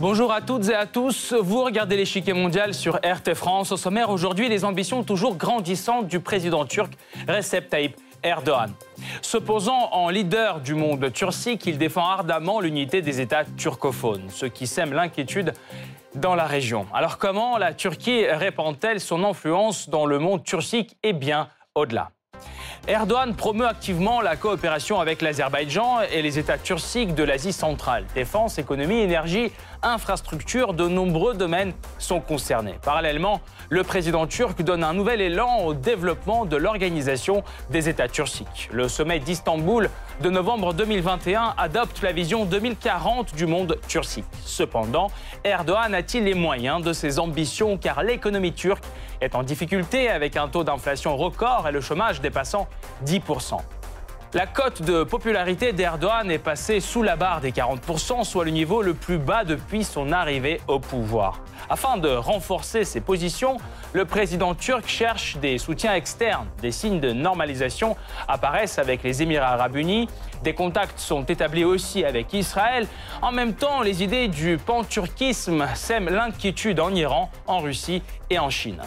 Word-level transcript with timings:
Bonjour 0.00 0.32
à 0.32 0.40
toutes 0.40 0.70
et 0.70 0.74
à 0.74 0.86
tous. 0.86 1.34
Vous 1.34 1.62
regardez 1.62 1.94
l'échiquier 1.94 2.32
mondial 2.32 2.72
sur 2.72 2.94
RT 2.96 3.34
France. 3.34 3.70
Au 3.72 3.76
sommaire 3.76 4.08
aujourd'hui, 4.08 4.48
les 4.48 4.64
ambitions 4.64 5.04
toujours 5.04 5.36
grandissantes 5.36 6.08
du 6.08 6.20
président 6.20 6.64
turc 6.64 6.94
Recep 7.28 7.68
Tayyip 7.68 7.96
Erdogan. 8.22 8.72
Se 9.20 9.36
posant 9.36 9.90
en 9.92 10.08
leader 10.08 10.60
du 10.60 10.74
monde 10.74 11.12
turcique, 11.12 11.66
il 11.66 11.76
défend 11.76 12.08
ardemment 12.08 12.60
l'unité 12.60 13.02
des 13.02 13.20
États 13.20 13.44
turcophones, 13.44 14.30
ce 14.30 14.46
qui 14.46 14.66
sème 14.66 14.94
l'inquiétude 14.94 15.52
dans 16.14 16.34
la 16.34 16.44
région. 16.44 16.86
Alors 16.92 17.18
comment 17.18 17.58
la 17.58 17.72
Turquie 17.72 18.26
répand-elle 18.26 19.00
son 19.00 19.24
influence 19.24 19.88
dans 19.88 20.06
le 20.06 20.18
monde 20.18 20.42
turcique 20.44 20.96
et 21.02 21.12
bien 21.12 21.48
au-delà 21.74 22.10
Erdogan 22.88 23.34
promeut 23.34 23.66
activement 23.66 24.20
la 24.20 24.36
coopération 24.36 25.00
avec 25.00 25.20
l'Azerbaïdjan 25.20 26.00
et 26.12 26.22
les 26.22 26.38
États 26.38 26.56
turciques 26.56 27.14
de 27.14 27.22
l'Asie 27.22 27.52
centrale. 27.52 28.06
Défense, 28.14 28.58
économie, 28.58 29.00
énergie, 29.00 29.52
infrastructures, 29.82 30.74
de 30.74 30.86
nombreux 30.88 31.34
domaines 31.34 31.72
sont 31.98 32.20
concernés. 32.20 32.78
Parallèlement, 32.82 33.40
le 33.68 33.82
président 33.84 34.26
turc 34.26 34.62
donne 34.62 34.84
un 34.84 34.92
nouvel 34.92 35.20
élan 35.20 35.64
au 35.64 35.74
développement 35.74 36.44
de 36.44 36.56
l'organisation 36.56 37.42
des 37.70 37.88
États 37.88 38.08
turciques. 38.08 38.68
Le 38.72 38.88
sommet 38.88 39.18
d'Istanbul 39.18 39.90
de 40.20 40.30
novembre 40.30 40.74
2021 40.74 41.54
adopte 41.56 42.02
la 42.02 42.12
vision 42.12 42.44
2040 42.44 43.34
du 43.34 43.46
monde 43.46 43.78
turcique. 43.88 44.24
Cependant, 44.44 45.10
Erdogan 45.44 45.94
a-t-il 45.94 46.24
les 46.24 46.34
moyens 46.34 46.82
de 46.82 46.92
ses 46.92 47.18
ambitions 47.18 47.78
car 47.78 48.02
l'économie 48.02 48.52
turque 48.52 48.84
est 49.20 49.34
en 49.34 49.42
difficulté 49.42 50.08
avec 50.08 50.36
un 50.36 50.48
taux 50.48 50.64
d'inflation 50.64 51.16
record 51.16 51.66
et 51.68 51.72
le 51.72 51.80
chômage 51.80 52.20
dépassant 52.20 52.68
10%. 53.06 53.60
La 54.32 54.46
cote 54.46 54.82
de 54.82 55.02
popularité 55.02 55.72
d'Erdogan 55.72 56.30
est 56.30 56.38
passée 56.38 56.78
sous 56.78 57.02
la 57.02 57.16
barre 57.16 57.40
des 57.40 57.50
40%, 57.50 58.22
soit 58.22 58.44
le 58.44 58.52
niveau 58.52 58.80
le 58.80 58.94
plus 58.94 59.18
bas 59.18 59.42
depuis 59.42 59.82
son 59.82 60.12
arrivée 60.12 60.60
au 60.68 60.78
pouvoir. 60.78 61.40
Afin 61.68 61.96
de 61.96 62.08
renforcer 62.08 62.84
ses 62.84 63.00
positions, 63.00 63.56
le 63.92 64.04
président 64.04 64.54
turc 64.54 64.86
cherche 64.86 65.36
des 65.38 65.58
soutiens 65.58 65.96
externes. 65.96 66.46
Des 66.62 66.70
signes 66.70 67.00
de 67.00 67.12
normalisation 67.12 67.96
apparaissent 68.28 68.78
avec 68.78 69.02
les 69.02 69.20
Émirats 69.20 69.54
arabes 69.54 69.74
unis. 69.74 70.08
Des 70.44 70.54
contacts 70.54 71.00
sont 71.00 71.24
établis 71.24 71.64
aussi 71.64 72.04
avec 72.04 72.32
Israël. 72.32 72.86
En 73.22 73.32
même 73.32 73.54
temps, 73.54 73.82
les 73.82 74.04
idées 74.04 74.28
du 74.28 74.58
pan-turquisme 74.58 75.66
sèment 75.74 76.08
l'inquiétude 76.08 76.78
en 76.78 76.94
Iran, 76.94 77.32
en 77.48 77.58
Russie 77.58 78.00
et 78.30 78.38
en 78.38 78.48
Chine. 78.48 78.80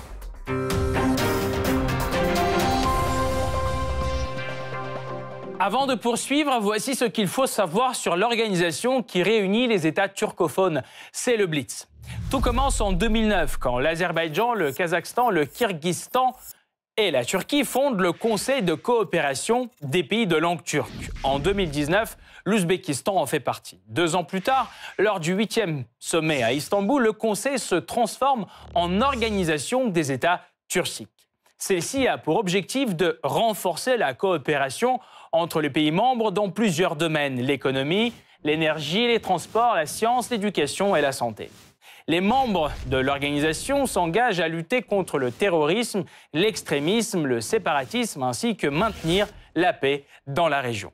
Avant 5.66 5.88
de 5.88 5.95
poursuivre, 5.95 6.59
voici 6.59 6.94
ce 6.94 7.06
qu'il 7.06 7.30
faut 7.30 7.47
savoir 7.47 7.95
sur 7.95 8.17
l'organisation 8.17 9.02
qui 9.02 9.23
réunit 9.23 9.66
les 9.66 9.88
États 9.88 10.09
turcophones. 10.09 10.83
C'est 11.14 11.38
le 11.38 11.45
Blitz. 11.45 11.88
Tout 12.30 12.42
commence 12.42 12.81
en 12.81 12.92
2009 12.92 13.55
quand 13.59 13.80
l'Azerbaïdjan, 13.80 14.55
le 14.55 14.73
Kazakhstan, 14.73 15.30
le 15.30 15.45
Kyrgyzstan 15.45 16.36
et 16.97 17.11
la 17.11 17.23
Turquie 17.23 17.64
fondent 17.64 18.02
le 18.02 18.11
Conseil 18.11 18.61
de 18.61 18.73
coopération 18.73 19.70
des 19.81 20.03
pays 20.03 20.28
de 20.28 20.36
langue 20.36 20.64
turque. 20.64 20.92
En 21.23 21.39
2019, 21.39 22.17
l'Ouzbékistan 22.44 23.16
en 23.16 23.25
fait 23.25 23.39
partie. 23.39 23.80
Deux 23.88 24.17
ans 24.17 24.25
plus 24.25 24.42
tard, 24.42 24.70
lors 24.98 25.22
du 25.22 25.31
huitième 25.31 25.86
sommet 25.98 26.44
à 26.44 26.52
Istanbul, 26.52 27.02
le 27.02 27.14
Conseil 27.14 27.58
se 27.58 27.75
transforme 27.75 28.48
en 28.75 29.00
organisation 29.00 29.88
des 29.88 30.11
États 30.11 30.42
turciques. 30.67 31.08
Celle-ci 31.58 32.09
a 32.09 32.17
pour 32.17 32.36
objectif 32.36 32.94
de 32.94 33.22
renforcer 33.23 33.95
la 33.95 34.14
coopération 34.14 34.99
entre 35.33 35.60
les 35.60 35.70
pays 35.70 35.92
membres 35.92 36.32
dans 36.32 36.49
plusieurs 36.49 36.95
domaines, 36.95 37.42
l'économie, 37.42 38.14
l'énergie, 38.44 39.08
les 39.08 39.20
transports, 39.20 39.76
la 39.76 39.86
science, 39.86 40.30
l'éducation 40.30 40.95
et 40.95 41.02
la 41.02 41.11
santé. 41.11 41.49
Les 42.08 42.21
membres 42.21 42.71
de 42.88 42.98
l'organisation 42.98 43.86
s'engagent 43.86 44.42
à 44.42 44.48
lutter 44.48 44.82
contre 44.82 45.17
le 45.17 45.32
terrorisme, 45.32 46.04
l'extrémisme, 46.33 47.26
le 47.26 47.42
séparatisme, 47.42 48.23
ainsi 48.23 48.55
que 48.55 48.67
maintenir 48.67 49.27
la 49.55 49.73
paix 49.73 50.05
dans 50.27 50.49
la 50.49 50.61
région. 50.61 50.92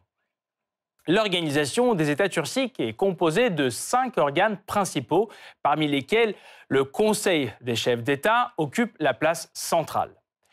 L'organisation 1.08 1.96
des 1.96 2.12
États 2.12 2.30
turciques 2.30 2.80
est 2.80 2.94
composée 2.94 3.50
de 3.50 3.70
cinq 3.70 4.20
organes 4.20 4.60
principaux, 4.68 5.30
parmi 5.64 5.88
lesquels 5.88 6.36
le 6.68 6.84
Conseil 6.84 7.52
des 7.62 7.76
chefs 7.76 8.04
d'État 8.04 8.54
occupe 8.58 8.96
la 9.00 9.16
place 9.16 9.50
centrale. 9.56 10.12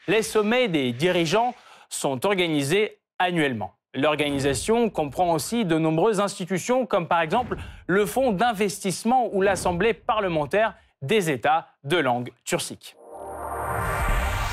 Les 0.09 0.23
sommets 0.23 0.69
des 0.69 0.93
dirigeants 0.93 1.55
sont 1.91 2.25
organisés 2.25 2.99
annuellement. 3.19 3.76
L'organisation 3.97 4.91
comprend 4.91 5.33
aussi 5.33 5.65
de 5.65 5.79
nombreuses 5.79 6.21
institutions 6.21 6.85
comme 6.85 7.09
par 7.09 7.23
exemple 7.23 7.57
le 7.87 8.05
Fonds 8.05 8.31
d'investissement 8.31 9.31
ou 9.33 9.41
l'Assemblée 9.41 9.95
parlementaire 9.95 10.75
des 11.01 11.31
États 11.31 11.69
de 11.83 11.97
langue 11.97 12.31
turcique. 12.45 12.95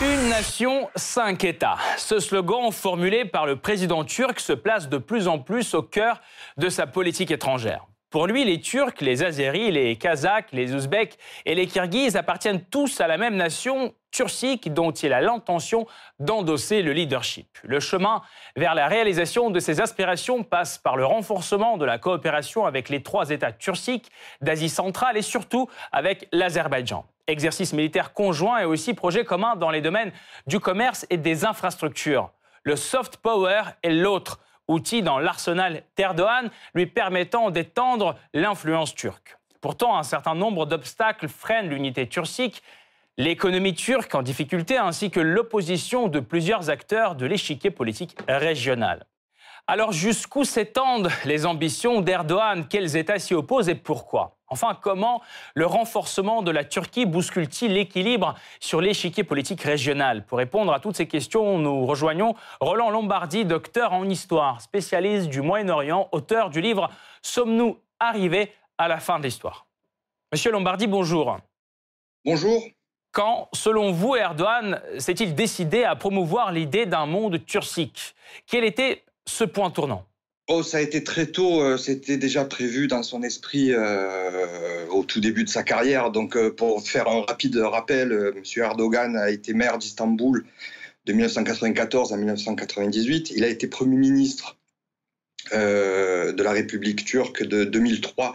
Une 0.01 0.29
nation, 0.29 0.89
cinq 0.95 1.43
États. 1.43 1.77
Ce 1.97 2.19
slogan 2.19 2.71
formulé 2.71 3.25
par 3.25 3.45
le 3.45 3.57
président 3.57 4.05
turc 4.05 4.39
se 4.39 4.53
place 4.53 4.87
de 4.87 4.97
plus 4.97 5.27
en 5.27 5.39
plus 5.39 5.73
au 5.73 5.81
cœur 5.81 6.21
de 6.57 6.69
sa 6.69 6.87
politique 6.87 7.31
étrangère. 7.31 7.85
Pour 8.13 8.27
lui, 8.27 8.45
les 8.45 8.61
Turcs, 8.61 9.01
les 9.01 9.23
Azéris, 9.23 9.71
les 9.71 9.95
Kazakhs, 9.95 10.51
les 10.51 10.75
Ouzbeks 10.75 11.17
et 11.47 11.55
les 11.55 11.65
Kirghizes 11.65 12.15
appartiennent 12.15 12.63
tous 12.63 13.01
à 13.01 13.07
la 13.07 13.17
même 13.17 13.35
nation 13.35 13.95
turcique 14.11 14.71
dont 14.71 14.91
il 14.91 15.13
a 15.13 15.19
l'intention 15.19 15.87
d'endosser 16.19 16.83
le 16.83 16.93
leadership. 16.93 17.47
Le 17.63 17.79
chemin 17.79 18.21
vers 18.55 18.75
la 18.75 18.87
réalisation 18.87 19.49
de 19.49 19.59
ces 19.59 19.81
aspirations 19.81 20.43
passe 20.43 20.77
par 20.77 20.95
le 20.95 21.07
renforcement 21.07 21.77
de 21.77 21.85
la 21.85 21.97
coopération 21.97 22.67
avec 22.67 22.89
les 22.89 23.01
trois 23.01 23.31
États 23.31 23.51
turciques 23.51 24.11
d'Asie 24.41 24.69
centrale 24.69 25.17
et 25.17 25.23
surtout 25.23 25.67
avec 25.91 26.27
l'Azerbaïdjan. 26.31 27.07
Exercice 27.25 27.73
militaire 27.73 28.13
conjoint 28.13 28.59
et 28.59 28.65
aussi 28.65 28.93
projet 28.93 29.25
commun 29.25 29.55
dans 29.55 29.71
les 29.71 29.81
domaines 29.81 30.11
du 30.45 30.59
commerce 30.59 31.07
et 31.09 31.17
des 31.17 31.45
infrastructures. 31.45 32.29
Le 32.61 32.75
soft 32.75 33.17
power 33.17 33.63
est 33.81 33.89
l'autre 33.89 34.39
outil 34.67 35.01
dans 35.01 35.19
l'arsenal 35.19 35.83
d'Erdogan 35.97 36.49
lui 36.73 36.85
permettant 36.85 37.49
d'étendre 37.49 38.15
l'influence 38.33 38.95
turque. 38.95 39.37
Pourtant, 39.61 39.97
un 39.97 40.03
certain 40.03 40.35
nombre 40.35 40.65
d'obstacles 40.65 41.27
freinent 41.27 41.69
l'unité 41.69 42.07
turcique, 42.07 42.63
l'économie 43.17 43.75
turque 43.75 44.15
en 44.15 44.21
difficulté 44.21 44.77
ainsi 44.77 45.11
que 45.11 45.19
l'opposition 45.19 46.07
de 46.07 46.19
plusieurs 46.19 46.69
acteurs 46.69 47.15
de 47.15 47.25
l'échiquier 47.25 47.71
politique 47.71 48.17
régional. 48.27 49.05
Alors 49.65 49.93
jusqu'où 49.93 50.43
s'étendent 50.43 51.09
les 51.23 51.45
ambitions 51.45 52.01
d'Erdogan? 52.01 52.67
Quels 52.67 52.97
États 52.97 53.19
s'y 53.19 53.33
opposent 53.33 53.69
et 53.69 53.75
pourquoi? 53.75 54.37
Enfin, 54.53 54.77
comment 54.79 55.23
le 55.55 55.65
renforcement 55.65 56.43
de 56.43 56.51
la 56.51 56.63
Turquie 56.63 57.07
bouscule-t-il 57.07 57.73
l'équilibre 57.73 58.35
sur 58.59 58.81
l'échiquier 58.81 59.23
politique 59.23 59.63
régional? 59.63 60.23
Pour 60.27 60.37
répondre 60.37 60.71
à 60.71 60.79
toutes 60.79 60.95
ces 60.95 61.07
questions, 61.07 61.57
nous 61.57 61.87
rejoignons 61.87 62.35
Roland 62.61 62.91
Lombardi, 62.91 63.45
docteur 63.45 63.93
en 63.93 64.07
histoire, 64.07 64.61
spécialiste 64.61 65.27
du 65.27 65.41
Moyen-Orient, 65.41 66.07
auteur 66.11 66.51
du 66.51 66.61
livre 66.61 66.91
Sommes-nous 67.23 67.79
arrivés 67.99 68.53
à 68.77 68.87
la 68.87 68.99
fin 68.99 69.17
de 69.17 69.23
l'histoire? 69.23 69.65
Monsieur 70.31 70.51
Lombardi, 70.51 70.85
bonjour. 70.85 71.39
Bonjour. 72.23 72.61
Quand, 73.11 73.49
selon 73.53 73.91
vous, 73.91 74.15
Erdogan 74.15 74.79
s'est-il 74.99 75.33
décidé 75.33 75.83
à 75.83 75.95
promouvoir 75.95 76.51
l'idée 76.51 76.85
d'un 76.85 77.07
monde 77.07 77.43
turcique? 77.43 78.13
Quel 78.45 78.65
était 78.65 79.03
ce 79.25 79.45
point 79.45 79.71
tournant? 79.71 80.05
Oh, 80.49 80.61
ça 80.61 80.77
a 80.77 80.81
été 80.81 81.05
très 81.05 81.27
tôt, 81.27 81.61
euh, 81.61 81.77
c'était 81.77 82.17
déjà 82.17 82.43
prévu 82.43 82.87
dans 82.87 83.01
son 83.01 83.23
esprit 83.23 83.71
euh, 83.71 84.85
au 84.89 85.05
tout 85.05 85.21
début 85.21 85.45
de 85.45 85.49
sa 85.49 85.63
carrière. 85.63 86.11
Donc, 86.11 86.35
euh, 86.35 86.51
pour 86.53 86.85
faire 86.85 87.07
un 87.07 87.21
rapide 87.21 87.55
rappel, 87.55 88.11
M. 88.35 88.43
Erdogan 88.57 89.15
a 89.15 89.29
été 89.29 89.53
maire 89.53 89.77
d'Istanbul 89.77 90.45
de 91.05 91.13
1994 91.13 92.11
à 92.11 92.17
1998. 92.17 93.31
Il 93.31 93.45
a 93.45 93.47
été 93.47 93.67
Premier 93.67 93.95
ministre 93.95 94.57
de 95.51 96.41
la 96.41 96.51
République 96.51 97.03
turque 97.05 97.43
de 97.43 97.63
2003 97.65 98.33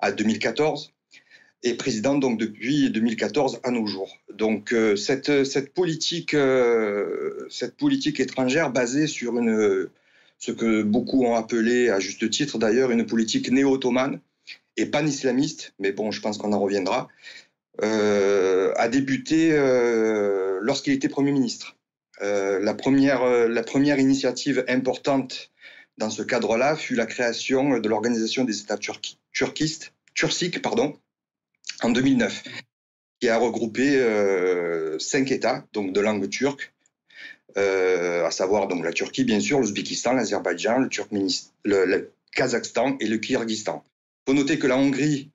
à 0.00 0.12
2014 0.12 0.92
et 1.62 1.74
président 1.74 2.16
donc 2.16 2.38
depuis 2.38 2.90
2014 2.90 3.60
à 3.64 3.70
nos 3.70 3.86
jours. 3.86 4.18
Donc 4.34 4.74
cette, 4.96 5.44
cette, 5.44 5.72
politique, 5.72 6.36
cette 7.48 7.76
politique 7.76 8.20
étrangère 8.20 8.70
basée 8.70 9.06
sur 9.06 9.38
une 9.38 9.88
ce 10.42 10.50
que 10.50 10.82
beaucoup 10.82 11.24
ont 11.24 11.36
appelé, 11.36 11.88
à 11.88 12.00
juste 12.00 12.28
titre 12.28 12.58
d'ailleurs, 12.58 12.90
une 12.90 13.06
politique 13.06 13.48
néo-ottomane 13.52 14.20
et 14.76 14.86
pan-islamiste, 14.86 15.72
mais 15.78 15.92
bon, 15.92 16.10
je 16.10 16.20
pense 16.20 16.36
qu'on 16.36 16.52
en 16.52 16.58
reviendra, 16.58 17.06
euh, 17.82 18.72
a 18.74 18.88
débuté 18.88 19.52
euh, 19.52 20.58
lorsqu'il 20.60 20.94
était 20.94 21.08
Premier 21.08 21.30
ministre. 21.30 21.76
Euh, 22.22 22.58
la, 22.58 22.74
première, 22.74 23.24
la 23.24 23.62
première 23.62 24.00
initiative 24.00 24.64
importante 24.66 25.52
dans 25.96 26.10
ce 26.10 26.22
cadre-là 26.22 26.74
fut 26.74 26.96
la 26.96 27.06
création 27.06 27.78
de 27.78 27.88
l'Organisation 27.88 28.42
des 28.42 28.62
États 28.62 28.78
turquistes, 28.78 29.94
turciques 30.12 30.60
pardon, 30.60 30.98
en 31.82 31.90
2009 31.90 32.42
qui 33.20 33.28
a 33.28 33.38
regroupé 33.38 34.04
cinq 34.98 35.30
États, 35.30 35.64
donc 35.72 35.92
de 35.92 36.00
langue 36.00 36.28
turque, 36.28 36.71
à 37.56 38.30
savoir 38.30 38.68
donc 38.68 38.84
la 38.84 38.92
Turquie, 38.92 39.24
bien 39.24 39.40
sûr, 39.40 39.58
l'Ouzbékistan, 39.60 40.12
l'Azerbaïdjan, 40.14 40.78
le, 40.80 41.84
le, 41.84 42.12
Kazakhstan 42.34 42.96
et 43.00 43.06
le 43.06 43.18
Kyrgyzstan. 43.18 43.84
Il 44.26 44.30
faut 44.30 44.36
noter 44.36 44.58
que 44.58 44.66
la 44.66 44.76
Hongrie 44.76 45.30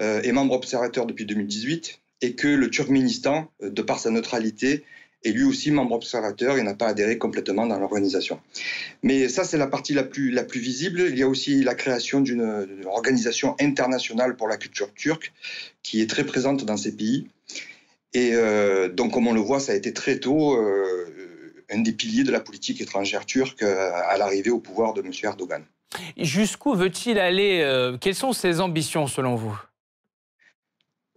euh, 0.00 0.22
est 0.22 0.32
membre 0.32 0.54
observateur 0.54 1.06
depuis 1.06 1.26
2018 1.26 2.00
et 2.22 2.34
que 2.34 2.48
le 2.48 2.70
Turkménistan, 2.70 3.50
euh, 3.62 3.70
de 3.70 3.82
par 3.82 3.98
sa 3.98 4.10
neutralité, 4.10 4.84
est 5.24 5.32
lui 5.32 5.42
aussi 5.42 5.72
membre 5.72 5.96
observateur 5.96 6.56
et 6.58 6.62
n'a 6.62 6.74
pas 6.74 6.86
adhéré 6.86 7.18
complètement 7.18 7.66
dans 7.66 7.78
l'organisation. 7.78 8.40
Mais 9.02 9.28
ça, 9.28 9.42
c'est 9.42 9.58
la 9.58 9.66
partie 9.66 9.92
la 9.92 10.04
plus, 10.04 10.30
la 10.30 10.44
plus 10.44 10.60
visible. 10.60 11.06
Il 11.10 11.18
y 11.18 11.24
a 11.24 11.28
aussi 11.28 11.64
la 11.64 11.74
création 11.74 12.20
d'une 12.20 12.68
organisation 12.86 13.56
internationale 13.60 14.36
pour 14.36 14.46
la 14.46 14.56
culture 14.56 14.94
turque 14.94 15.32
qui 15.82 16.00
est 16.00 16.08
très 16.08 16.24
présente 16.24 16.64
dans 16.64 16.76
ces 16.76 16.94
pays. 16.94 17.26
Et 18.14 18.30
euh, 18.32 18.88
donc, 18.88 19.12
comme 19.12 19.26
on 19.26 19.32
le 19.32 19.40
voit, 19.40 19.58
ça 19.58 19.72
a 19.72 19.74
été 19.74 19.92
très 19.92 20.20
tôt 20.20 20.56
euh, 20.56 21.27
un 21.70 21.80
des 21.80 21.92
piliers 21.92 22.24
de 22.24 22.32
la 22.32 22.40
politique 22.40 22.80
étrangère 22.80 23.26
turque 23.26 23.62
euh, 23.62 23.90
à 23.92 24.16
l'arrivée 24.16 24.50
au 24.50 24.60
pouvoir 24.60 24.94
de 24.94 25.02
M. 25.02 25.12
Erdogan. 25.22 25.64
Jusqu'où 26.16 26.74
veut-il 26.74 27.18
aller 27.18 27.60
euh, 27.62 27.96
Quelles 27.98 28.14
sont 28.14 28.32
ses 28.32 28.60
ambitions 28.60 29.06
selon 29.06 29.34
vous? 29.34 29.58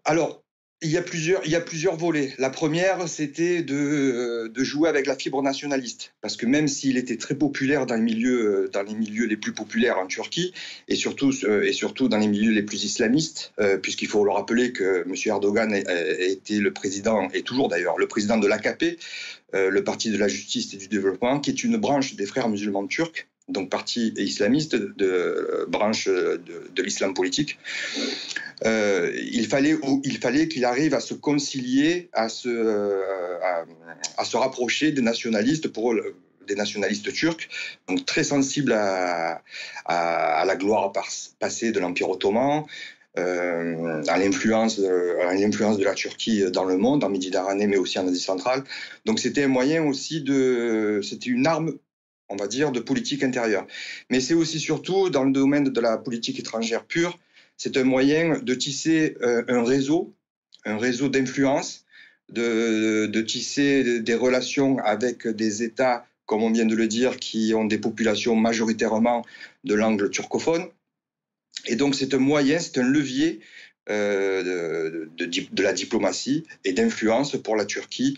Alors, 0.05 0.43
il 0.83 0.89
y, 0.89 0.97
a 0.97 1.03
plusieurs, 1.03 1.45
il 1.45 1.51
y 1.51 1.55
a 1.55 1.61
plusieurs 1.61 1.95
volets. 1.95 2.33
La 2.39 2.49
première, 2.49 3.07
c'était 3.07 3.61
de, 3.61 3.75
euh, 3.75 4.49
de, 4.49 4.63
jouer 4.63 4.89
avec 4.89 5.05
la 5.05 5.15
fibre 5.15 5.43
nationaliste. 5.43 6.15
Parce 6.21 6.35
que 6.37 6.47
même 6.47 6.67
s'il 6.67 6.97
était 6.97 7.17
très 7.17 7.35
populaire 7.35 7.85
dans 7.85 7.93
les, 7.93 8.01
milieux, 8.01 8.67
dans 8.73 8.81
les 8.81 8.95
milieux 8.95 9.27
les 9.27 9.37
plus 9.37 9.53
populaires 9.53 9.99
en 9.99 10.07
Turquie, 10.07 10.53
et 10.87 10.95
surtout, 10.95 11.31
et 11.45 11.73
surtout 11.73 12.09
dans 12.09 12.17
les 12.17 12.27
milieux 12.27 12.51
les 12.51 12.63
plus 12.63 12.83
islamistes, 12.83 13.53
puisqu'il 13.83 14.07
faut 14.07 14.25
le 14.25 14.31
rappeler 14.31 14.71
que 14.71 15.03
M. 15.05 15.13
Erdogan 15.25 15.71
été 15.71 16.57
le 16.57 16.73
président, 16.73 17.29
et 17.31 17.43
toujours 17.43 17.67
d'ailleurs, 17.67 17.99
le 17.99 18.07
président 18.07 18.39
de 18.39 18.47
l'AKP, 18.47 18.97
le 19.53 19.83
Parti 19.83 20.11
de 20.11 20.17
la 20.17 20.27
justice 20.27 20.73
et 20.73 20.77
du 20.77 20.87
développement, 20.87 21.39
qui 21.39 21.49
est 21.49 21.63
une 21.63 21.77
branche 21.77 22.15
des 22.15 22.25
frères 22.25 22.49
musulmans 22.49 22.87
turcs 22.87 23.27
donc 23.51 23.69
parti 23.69 24.13
islamiste 24.17 24.75
de, 24.75 25.65
branche 25.67 26.07
de, 26.07 26.81
l'islam 26.81 27.13
politique. 27.13 27.59
Euh, 28.65 29.11
il 29.15 29.47
fallait, 29.47 29.75
il 30.03 30.17
fallait 30.17 30.47
qu'il 30.47 30.65
arrive 30.65 30.93
à 30.93 30.99
se 30.99 31.13
concilier, 31.13 32.09
à 32.13 32.29
se, 32.29 32.49
à, 33.43 33.65
à 34.17 34.25
se 34.25 34.37
rapprocher 34.37 34.91
des 34.91 35.01
nationalistes 35.01 35.67
pour 35.67 35.95
des 36.47 36.55
nationalistes 36.55 37.11
turcs, 37.13 37.49
donc 37.87 38.05
très 38.05 38.23
sensibles 38.23 38.73
à, 38.73 39.41
à 39.85 40.45
la 40.45 40.55
gloire 40.55 40.91
passée 41.39 41.71
de 41.71 41.79
l'Empire 41.79 42.09
ottoman, 42.09 42.63
euh, 43.17 44.03
à 44.07 44.17
l'influence 44.17 44.79
de 44.79 45.83
la 45.83 45.93
Turquie 45.93 46.43
dans 46.51 46.63
le 46.65 46.77
monde, 46.77 47.03
en 47.03 47.09
Méditerranée, 47.09 47.67
mais 47.67 47.77
aussi 47.77 47.99
en 47.99 48.07
Asie 48.07 48.19
centrale. 48.19 48.63
Donc 49.05 49.19
c'était 49.19 49.43
un 49.43 49.49
moyen 49.49 49.83
aussi 49.83 50.21
de, 50.21 51.01
c'était 51.03 51.29
une 51.29 51.47
arme 51.47 51.77
on 52.31 52.37
va 52.37 52.47
dire, 52.47 52.71
de 52.71 52.79
politique 52.79 53.23
intérieure. 53.23 53.67
Mais 54.09 54.19
c'est 54.19 54.33
aussi 54.33 54.59
surtout 54.59 55.09
dans 55.09 55.23
le 55.23 55.31
domaine 55.31 55.65
de 55.65 55.81
la 55.81 55.97
politique 55.97 56.39
étrangère 56.39 56.85
pure, 56.85 57.19
c'est 57.57 57.77
un 57.77 57.83
moyen 57.83 58.39
de 58.39 58.55
tisser 58.55 59.17
euh, 59.21 59.43
un 59.47 59.63
réseau, 59.63 60.15
un 60.65 60.77
réseau 60.77 61.09
d'influence, 61.09 61.85
de, 62.29 63.07
de, 63.07 63.21
tisser 63.21 63.99
des 63.99 64.15
relations 64.15 64.79
avec 64.79 65.27
des 65.27 65.63
États, 65.63 66.05
comme 66.25 66.43
on 66.43 66.51
vient 66.51 66.65
de 66.65 66.75
le 66.75 66.87
dire, 66.87 67.17
qui 67.17 67.53
ont 67.53 67.65
des 67.65 67.77
populations 67.77 68.35
majoritairement 68.35 69.23
de 69.65 69.75
langue 69.75 70.09
turcophone. 70.09 70.69
Et 71.67 71.75
donc 71.75 71.95
c'est 71.95 72.13
un 72.13 72.19
moyen, 72.19 72.59
c'est 72.59 72.77
un 72.77 72.83
levier 72.83 73.39
euh, 73.89 75.09
de, 75.17 75.25
de, 75.25 75.41
de, 75.51 75.63
la 75.63 75.73
diplomatie 75.73 76.43
et 76.65 76.71
d'influence 76.71 77.35
pour 77.41 77.55
la 77.55 77.65
Turquie 77.65 78.15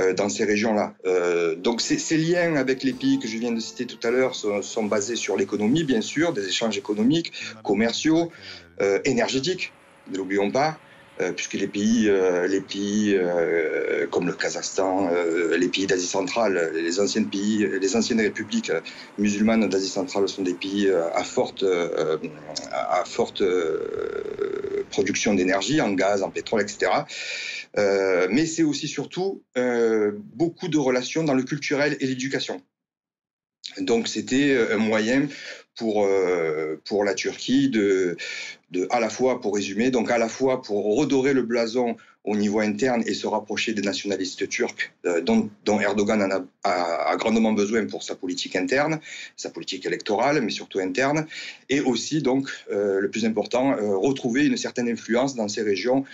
euh, 0.00 0.12
dans 0.12 0.28
ces 0.28 0.44
régions-là. 0.44 0.94
Euh, 1.06 1.54
donc 1.54 1.80
ces, 1.80 2.16
liens 2.16 2.56
avec 2.56 2.82
les 2.82 2.92
pays 2.92 3.20
que 3.20 3.28
je 3.28 3.38
viens 3.38 3.52
de 3.52 3.60
citer 3.60 3.86
tout 3.86 4.04
à 4.06 4.10
l'heure 4.10 4.34
sont, 4.34 4.60
sont, 4.60 4.84
basés 4.84 5.14
sur 5.14 5.36
l'économie, 5.36 5.84
bien 5.84 6.00
sûr, 6.00 6.32
des 6.32 6.48
échanges 6.48 6.76
économiques, 6.76 7.32
commerciaux, 7.62 8.32
euh, 8.82 8.98
énergétiques, 9.04 9.72
ne 10.10 10.16
l'oublions 10.16 10.50
pas. 10.50 10.78
Euh, 11.20 11.30
puisque 11.32 11.52
les 11.52 11.68
pays, 11.68 12.08
euh, 12.08 12.48
les 12.48 12.60
pays 12.60 13.14
euh, 13.14 14.08
comme 14.08 14.26
le 14.26 14.32
Kazakhstan, 14.32 15.10
les 15.56 15.68
pays 15.68 15.86
d'Asie 15.86 16.08
centrale, 16.08 16.72
les 16.74 16.98
anciennes 16.98 17.30
pays, 17.30 17.66
les 17.80 17.96
anciennes 17.96 18.20
républiques 18.20 18.72
musulmanes 19.18 19.68
d'Asie 19.68 19.88
centrale 19.88 20.28
sont 20.28 20.42
des 20.42 20.54
pays 20.54 20.90
à 20.90 21.22
forte, 21.22 21.64
à 22.72 23.04
forte 23.04 23.42
production 24.90 25.34
d'énergie, 25.34 25.80
en 25.80 25.92
gaz, 25.92 26.22
en 26.22 26.30
pétrole, 26.30 26.62
etc. 26.62 26.90
mais 27.76 28.46
c'est 28.46 28.62
aussi 28.62 28.88
surtout 28.88 29.42
beaucoup 30.34 30.68
de 30.68 30.78
relations 30.78 31.22
dans 31.24 31.34
le 31.34 31.42
culturel 31.42 31.96
et 32.00 32.06
l'éducation. 32.06 32.60
Donc 33.78 34.08
c'était 34.08 34.56
un 34.72 34.78
moyen 34.78 35.28
pour, 35.76 36.04
euh, 36.04 36.80
pour 36.84 37.04
la 37.04 37.14
Turquie, 37.14 37.68
de, 37.68 38.16
de, 38.70 38.86
à 38.90 39.00
la 39.00 39.10
fois, 39.10 39.40
pour 39.40 39.54
résumer, 39.54 39.90
donc 39.90 40.10
à 40.10 40.18
la 40.18 40.28
fois 40.28 40.62
pour 40.62 40.96
redorer 40.96 41.32
le 41.32 41.42
blason 41.42 41.96
au 42.24 42.36
niveau 42.36 42.60
interne 42.60 43.02
et 43.06 43.12
se 43.12 43.26
rapprocher 43.26 43.74
des 43.74 43.82
nationalistes 43.82 44.48
turcs 44.48 44.92
euh, 45.04 45.20
dont, 45.20 45.50
dont, 45.64 45.80
Erdogan 45.80 46.22
en 46.22 46.30
a, 46.30 46.70
a, 47.10 47.16
grandement 47.16 47.52
besoin 47.52 47.84
pour 47.86 48.02
sa 48.02 48.14
politique 48.14 48.56
interne, 48.56 49.00
sa 49.36 49.50
politique 49.50 49.84
électorale, 49.84 50.40
mais 50.40 50.50
surtout 50.50 50.78
interne, 50.78 51.26
et 51.68 51.80
aussi, 51.80 52.22
donc, 52.22 52.48
euh, 52.70 53.00
le 53.00 53.10
plus 53.10 53.24
important, 53.24 53.76
retrouver 54.00 54.46
une 54.46 54.56
certaine 54.56 54.88
influence 54.88 55.34
dans 55.34 55.48
ces 55.48 55.62
régions 55.62 56.04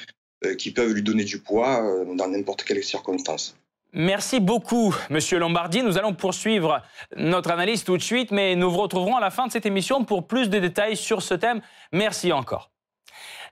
qui 0.56 0.70
peuvent 0.70 0.92
lui 0.92 1.02
donner 1.02 1.24
du 1.24 1.38
poids 1.38 1.84
dans 2.16 2.26
n'importe 2.26 2.64
quelle 2.64 2.82
circonstance. 2.82 3.54
Merci 3.92 4.38
beaucoup, 4.38 4.94
Monsieur 5.10 5.40
Lombardi. 5.40 5.82
Nous 5.82 5.98
allons 5.98 6.14
poursuivre 6.14 6.80
notre 7.16 7.50
analyse 7.50 7.82
tout 7.82 7.96
de 7.96 8.02
suite, 8.02 8.30
mais 8.30 8.54
nous 8.54 8.70
vous 8.70 8.78
retrouverons 8.78 9.16
à 9.16 9.20
la 9.20 9.30
fin 9.30 9.48
de 9.48 9.52
cette 9.52 9.66
émission 9.66 10.04
pour 10.04 10.28
plus 10.28 10.48
de 10.48 10.60
détails 10.60 10.96
sur 10.96 11.22
ce 11.22 11.34
thème. 11.34 11.60
Merci 11.92 12.32
encore. 12.32 12.70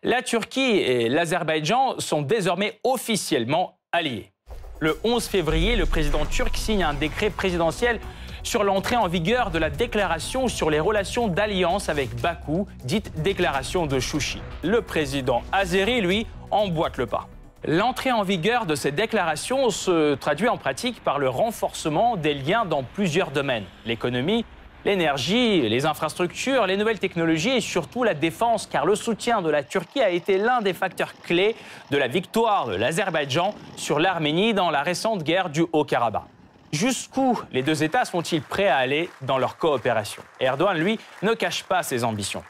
La 0.05 0.23
Turquie 0.23 0.79
et 0.79 1.08
l'Azerbaïdjan 1.08 1.99
sont 1.99 2.23
désormais 2.23 2.79
officiellement 2.85 3.81
alliés. 3.90 4.31
Le 4.79 4.96
11 5.02 5.26
février, 5.26 5.75
le 5.75 5.87
président 5.87 6.25
turc 6.25 6.56
signe 6.56 6.84
un 6.84 6.94
décret 6.94 7.31
présidentiel 7.31 7.99
sur 8.44 8.62
l'entrée 8.62 8.94
en 8.94 9.08
vigueur 9.08 9.50
de 9.50 9.58
la 9.58 9.70
déclaration 9.70 10.46
sur 10.46 10.70
les 10.70 10.79
relations 10.79 11.26
d'alliance 11.26 11.88
avec 11.88 12.14
Bakou, 12.20 12.69
dite 12.84 13.23
déclaration 13.23 13.87
de 13.87 13.99
Chouchi. 13.99 14.41
Le 14.62 14.82
président 14.82 15.43
azéri, 15.50 16.00
lui, 16.00 16.29
emboîte 16.52 16.96
le 16.96 17.06
pas. 17.06 17.29
L'entrée 17.65 18.12
en 18.12 18.22
vigueur 18.22 18.67
de 18.67 18.77
ces 18.77 18.93
déclarations 18.93 19.70
se 19.70 20.15
traduit 20.15 20.48
en 20.48 20.56
pratique 20.56 21.03
par 21.03 21.19
le 21.19 21.29
renforcement 21.29 22.17
des 22.17 22.34
liens 22.34 22.65
dans 22.65 22.84
plusieurs 22.84 23.32
domaines. 23.32 23.65
L'économie, 23.84 24.44
l'énergie, 24.84 25.69
les 25.69 25.84
infrastructures, 25.84 26.67
les 26.67 26.77
nouvelles 26.77 27.00
technologies 27.00 27.56
et 27.56 27.60
surtout 27.60 28.05
la 28.05 28.15
défense, 28.15 28.69
car 28.69 28.86
le 28.86 28.94
soutien 28.94 29.43
de 29.43 29.50
la 29.50 29.65
Turquie 29.65 30.00
a 30.00 30.10
été 30.10 30.38
l'un 30.38 30.60
des 30.60 30.72
facteurs 30.72 31.15
clés 31.24 31.56
de 31.91 31.98
la 31.98 32.06
victoire 32.06 32.69
de 32.69 32.77
l'Azerbaïdjan 32.77 33.53
sur 33.77 33.98
l'Arménie 33.98 34.55
dans 34.55 34.70
la 34.70 34.82
récente 34.82 35.24
guerre 35.24 35.50
du 35.50 35.67
Haut-Karabakh. 35.72 36.22
Jusqu'où 36.70 37.41
les 37.50 37.62
deux 37.62 37.82
États 37.82 38.05
sont-ils 38.05 38.43
prêts 38.43 38.69
à 38.69 38.77
aller 38.77 39.10
dans 39.22 39.38
leur 39.38 39.56
coopération? 39.56 40.22
Erdogan, 40.38 40.79
lui, 40.79 41.00
ne 41.22 41.32
cache 41.34 41.65
pas 41.65 41.82
ses 41.82 42.05
ambitions. 42.05 42.44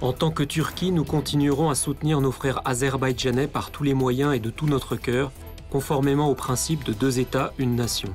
En 0.00 0.12
tant 0.12 0.30
que 0.30 0.42
Turquie, 0.42 0.90
nous 0.90 1.04
continuerons 1.04 1.70
à 1.70 1.74
soutenir 1.74 2.20
nos 2.20 2.32
frères 2.32 2.60
azerbaïdjanais 2.64 3.46
par 3.46 3.70
tous 3.70 3.84
les 3.84 3.94
moyens 3.94 4.34
et 4.34 4.40
de 4.40 4.50
tout 4.50 4.66
notre 4.66 4.96
cœur, 4.96 5.30
conformément 5.70 6.28
au 6.28 6.34
principe 6.34 6.84
de 6.84 6.92
deux 6.92 7.20
États, 7.20 7.52
une 7.58 7.76
nation. 7.76 8.10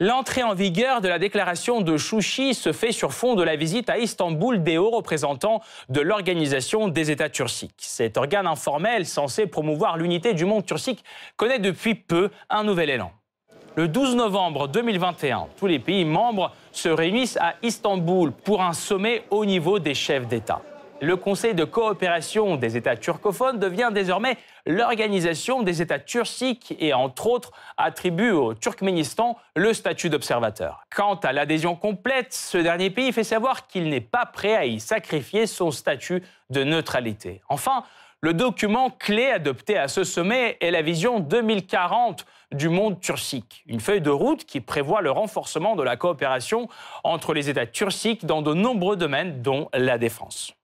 L'entrée 0.00 0.44
en 0.44 0.54
vigueur 0.54 1.00
de 1.00 1.08
la 1.08 1.18
déclaration 1.18 1.80
de 1.80 1.96
Chouchi 1.96 2.54
se 2.54 2.72
fait 2.72 2.92
sur 2.92 3.12
fond 3.12 3.34
de 3.34 3.42
la 3.42 3.56
visite 3.56 3.90
à 3.90 3.98
Istanbul 3.98 4.62
des 4.62 4.78
hauts 4.78 4.92
représentants 4.92 5.60
de 5.88 6.00
l'Organisation 6.00 6.86
des 6.86 7.10
États 7.10 7.28
turciques. 7.28 7.74
Cet 7.78 8.16
organe 8.16 8.46
informel 8.46 9.04
censé 9.04 9.48
promouvoir 9.48 9.96
l'unité 9.96 10.34
du 10.34 10.44
monde 10.44 10.64
turcique 10.64 11.02
connaît 11.36 11.58
depuis 11.58 11.96
peu 11.96 12.30
un 12.48 12.62
nouvel 12.62 12.90
élan. 12.90 13.10
Le 13.74 13.88
12 13.88 14.14
novembre 14.14 14.68
2021, 14.68 15.48
tous 15.56 15.66
les 15.66 15.80
pays 15.80 16.04
membres 16.04 16.52
se 16.70 16.88
réunissent 16.88 17.38
à 17.38 17.54
Istanbul 17.64 18.30
pour 18.30 18.62
un 18.62 18.72
sommet 18.72 19.24
au 19.30 19.44
niveau 19.44 19.80
des 19.80 19.94
chefs 19.94 20.28
d'État 20.28 20.62
le 21.00 21.16
Conseil 21.16 21.54
de 21.54 21.64
coopération 21.64 22.56
des 22.56 22.76
États 22.76 22.96
turcophones 22.96 23.58
devient 23.58 23.90
désormais 23.92 24.36
l'organisation 24.66 25.62
des 25.62 25.82
États 25.82 25.98
turciques 25.98 26.74
et, 26.78 26.92
entre 26.92 27.26
autres, 27.26 27.52
attribue 27.76 28.30
au 28.30 28.54
Turkménistan 28.54 29.36
le 29.54 29.72
statut 29.72 30.10
d'observateur. 30.10 30.84
Quant 30.94 31.16
à 31.16 31.32
l'adhésion 31.32 31.76
complète, 31.76 32.32
ce 32.32 32.58
dernier 32.58 32.90
pays 32.90 33.12
fait 33.12 33.24
savoir 33.24 33.66
qu'il 33.66 33.88
n'est 33.88 34.00
pas 34.00 34.26
prêt 34.26 34.56
à 34.56 34.66
y 34.66 34.80
sacrifier 34.80 35.46
son 35.46 35.70
statut 35.70 36.22
de 36.50 36.64
neutralité. 36.64 37.40
Enfin, 37.48 37.84
le 38.20 38.34
document 38.34 38.90
clé 38.90 39.26
adopté 39.26 39.78
à 39.78 39.86
ce 39.86 40.02
sommet 40.02 40.56
est 40.60 40.72
la 40.72 40.82
vision 40.82 41.20
2040 41.20 42.26
du 42.50 42.68
monde 42.68 43.00
turcique, 43.00 43.62
une 43.66 43.78
feuille 43.78 44.00
de 44.00 44.10
route 44.10 44.44
qui 44.44 44.60
prévoit 44.60 45.02
le 45.02 45.12
renforcement 45.12 45.76
de 45.76 45.84
la 45.84 45.96
coopération 45.96 46.68
entre 47.04 47.32
les 47.32 47.48
États 47.48 47.66
turciques 47.66 48.26
dans 48.26 48.42
de 48.42 48.54
nombreux 48.54 48.96
domaines, 48.96 49.40
dont 49.42 49.68
la 49.72 49.98
défense. 49.98 50.57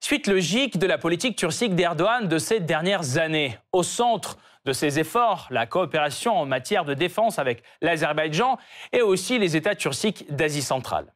Suite 0.00 0.26
logique 0.26 0.78
de 0.78 0.86
la 0.86 0.98
politique 0.98 1.36
turcique 1.36 1.74
d'Erdogan 1.74 2.28
de 2.28 2.38
ces 2.38 2.60
dernières 2.60 3.18
années. 3.18 3.58
Au 3.72 3.82
centre 3.82 4.36
de 4.64 4.72
ses 4.72 4.98
efforts, 4.98 5.46
la 5.50 5.66
coopération 5.66 6.36
en 6.36 6.46
matière 6.46 6.84
de 6.84 6.94
défense 6.94 7.38
avec 7.38 7.62
l'Azerbaïdjan 7.80 8.58
et 8.92 9.02
aussi 9.02 9.38
les 9.38 9.56
États 9.56 9.74
turciques 9.74 10.26
d'Asie 10.34 10.62
centrale. 10.62 11.12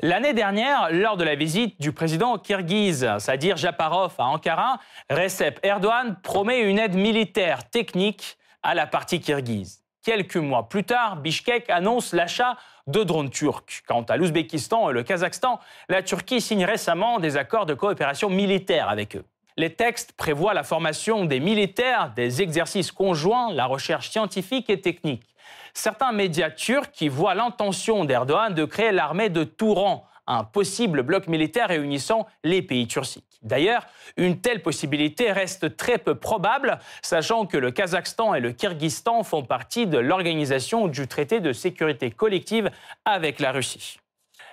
L'année 0.00 0.34
dernière, 0.34 0.88
lors 0.90 1.16
de 1.16 1.24
la 1.24 1.36
visite 1.36 1.80
du 1.80 1.92
président 1.92 2.36
kirghize 2.36 3.08
Sadir 3.18 3.56
Japarov 3.56 4.14
à 4.18 4.24
Ankara, 4.24 4.80
Recep 5.08 5.60
Erdogan 5.62 6.16
promet 6.22 6.62
une 6.62 6.80
aide 6.80 6.96
militaire 6.96 7.70
technique 7.70 8.36
à 8.62 8.74
la 8.74 8.86
partie 8.86 9.20
kirghize. 9.20 9.83
Quelques 10.04 10.36
mois 10.36 10.68
plus 10.68 10.84
tard, 10.84 11.16
Bishkek 11.16 11.70
annonce 11.70 12.12
l'achat 12.12 12.56
de 12.86 13.02
drones 13.02 13.30
turcs. 13.30 13.82
Quant 13.86 14.02
à 14.02 14.16
l'Ouzbékistan 14.16 14.90
et 14.90 14.92
le 14.92 15.02
Kazakhstan, 15.02 15.58
la 15.88 16.02
Turquie 16.02 16.40
signe 16.40 16.64
récemment 16.64 17.18
des 17.18 17.36
accords 17.36 17.66
de 17.66 17.74
coopération 17.74 18.28
militaire 18.28 18.88
avec 18.90 19.16
eux. 19.16 19.24
Les 19.56 19.72
textes 19.72 20.12
prévoient 20.12 20.52
la 20.54 20.62
formation 20.62 21.24
des 21.24 21.40
militaires, 21.40 22.12
des 22.14 22.42
exercices 22.42 22.92
conjoints, 22.92 23.52
la 23.52 23.66
recherche 23.66 24.10
scientifique 24.10 24.68
et 24.68 24.80
technique 24.80 25.34
certains 25.74 26.12
médias 26.12 26.50
turcs 26.50 26.92
qui 26.92 27.08
voient 27.08 27.34
l'intention 27.34 28.04
d'Erdogan 28.04 28.54
de 28.54 28.64
créer 28.64 28.92
l'armée 28.92 29.28
de 29.28 29.44
Touran, 29.44 30.06
un 30.26 30.44
possible 30.44 31.02
bloc 31.02 31.28
militaire 31.28 31.68
réunissant 31.68 32.26
les 32.42 32.62
pays 32.62 32.86
turciques. 32.86 33.24
D'ailleurs, 33.42 33.86
une 34.16 34.40
telle 34.40 34.62
possibilité 34.62 35.30
reste 35.30 35.76
très 35.76 35.98
peu 35.98 36.14
probable, 36.14 36.78
sachant 37.02 37.44
que 37.44 37.58
le 37.58 37.70
Kazakhstan 37.70 38.34
et 38.34 38.40
le 38.40 38.52
Kyrgyzstan 38.52 39.22
font 39.22 39.42
partie 39.42 39.86
de 39.86 39.98
l'organisation 39.98 40.88
du 40.88 41.06
traité 41.06 41.40
de 41.40 41.52
sécurité 41.52 42.10
collective 42.10 42.70
avec 43.04 43.40
la 43.40 43.52
Russie. 43.52 43.98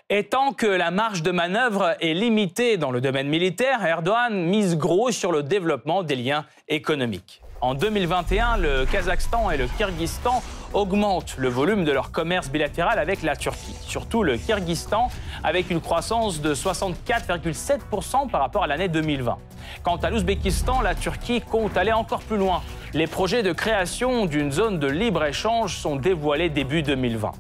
Et 0.10 0.28
que 0.58 0.68
la 0.68 0.92
marge 0.92 1.24
de 1.24 1.32
manœuvre 1.32 1.96
est 2.02 2.14
limitée 2.14 2.76
dans 2.76 2.92
le 2.92 3.00
domaine 3.00 3.30
militaire, 3.30 3.86
Erdogan 3.86 4.46
mise 4.46 4.78
gros 4.78 5.10
sur 5.10 5.32
le 5.32 5.42
développement 5.42 6.04
des 6.04 6.18
liens 6.18 6.46
économiques. 6.68 7.42
En 7.62 7.76
2021, 7.76 8.58
le 8.58 8.86
Kazakhstan 8.86 9.52
et 9.52 9.58
le 9.58 9.68
Kyrgyzstan 9.68 10.42
augmentent 10.74 11.36
le 11.38 11.48
volume 11.48 11.86
de 11.86 11.92
leur 11.92 12.12
commerce 12.12 12.50
bilatéral 12.50 12.98
avec 12.98 13.22
la 13.22 13.36
Turquie. 13.36 13.76
Surtout 13.82 14.24
le 14.24 14.36
Kyrgyzstan 14.36 15.10
avec 15.44 15.70
une 15.70 15.80
croissance 15.80 16.42
de 16.42 16.56
64,7% 16.56 18.32
par 18.32 18.42
rapport 18.42 18.64
à 18.64 18.68
l'année 18.68 18.88
2020. 18.88 19.38
Quant 19.84 19.98
à 19.98 20.10
l'Ouzbékistan, 20.10 20.82
la 20.82 20.96
Turquie 20.96 21.40
compte 21.42 21.78
aller 21.78 21.92
encore 21.92 22.22
plus 22.22 22.38
loin. 22.38 22.64
Les 22.94 23.06
projets 23.06 23.44
de 23.44 23.52
création 23.52 24.26
d'une 24.26 24.52
zone 24.52 24.80
de 24.80 24.88
libre-échange 24.88 25.78
sont 25.78 25.98
dévoilés 25.98 26.50
début 26.50 26.82
2020. 26.82 27.32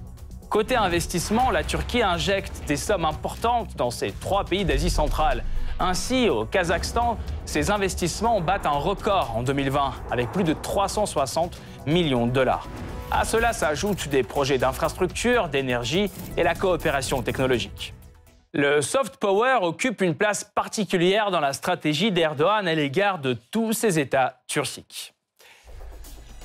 Côté 0.50 0.76
investissement, 0.76 1.50
la 1.50 1.64
Turquie 1.64 2.04
injecte 2.04 2.62
des 2.68 2.78
sommes 2.78 3.06
importantes 3.06 3.76
dans 3.76 3.90
ces 3.90 4.12
trois 4.12 4.44
pays 4.44 4.66
d'Asie 4.66 4.92
centrale. 4.92 5.44
Ainsi, 5.84 6.30
au 6.30 6.46
Kazakhstan, 6.46 7.18
ces 7.46 7.72
investissements 7.72 8.40
battent 8.40 8.68
un 8.68 8.70
record 8.70 9.36
en 9.36 9.42
2020 9.42 9.94
avec 10.12 10.32
plus 10.32 10.44
de 10.44 10.54
360 10.54 11.60
millions 11.88 12.28
de 12.28 12.32
dollars. 12.32 12.68
À 13.10 13.26
cela 13.26 13.52
s'ajoutent 13.52 14.08
des 14.08 14.22
projets 14.22 14.60
d'infrastructure, 14.60 15.50
d'énergie 15.50 16.12
et 16.38 16.44
la 16.44 16.54
coopération 16.54 17.24
technologique. 17.24 17.96
Le 18.54 18.82
soft 18.82 19.18
power 19.18 19.58
occupe 19.64 20.02
une 20.02 20.14
place 20.14 20.44
particulière 20.44 21.32
dans 21.32 21.40
la 21.40 21.52
stratégie 21.52 22.12
d'Erdogan 22.12 22.68
à 22.68 22.76
l'égard 22.76 23.18
de 23.18 23.34
tous 23.34 23.74
ces 23.74 23.98
États 23.98 24.40
turciques. 24.46 25.16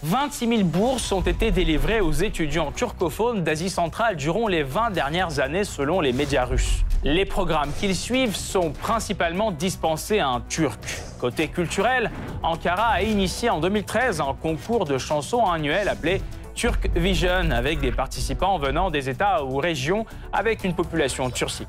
26 0.02 0.48
000 0.48 0.64
bourses 0.64 1.10
ont 1.10 1.22
été 1.22 1.50
délivrées 1.50 2.00
aux 2.00 2.12
étudiants 2.12 2.70
turcophones 2.70 3.42
d'Asie 3.42 3.70
centrale 3.70 4.16
durant 4.16 4.46
les 4.46 4.62
20 4.62 4.90
dernières 4.90 5.40
années 5.40 5.64
selon 5.64 6.02
les 6.02 6.12
médias 6.12 6.44
russes. 6.44 6.84
Les 7.02 7.24
programmes 7.24 7.72
qu'ils 7.80 7.96
suivent 7.96 8.36
sont 8.36 8.72
principalement 8.72 9.52
dispensés 9.52 10.22
en 10.22 10.40
turc. 10.40 10.78
Côté 11.18 11.48
culturel, 11.48 12.10
Ankara 12.42 12.88
a 12.88 13.02
initié 13.02 13.48
en 13.48 13.58
2013 13.58 14.20
un 14.20 14.34
concours 14.34 14.84
de 14.84 14.98
chansons 14.98 15.46
annuel 15.46 15.88
appelé 15.88 16.20
Turk 16.56 16.88
Vision 16.96 17.50
avec 17.50 17.80
des 17.80 17.92
participants 17.92 18.56
venant 18.56 18.90
des 18.90 19.10
États 19.10 19.44
ou 19.44 19.58
régions 19.58 20.06
avec 20.32 20.64
une 20.64 20.74
population 20.74 21.28
turcique. 21.28 21.68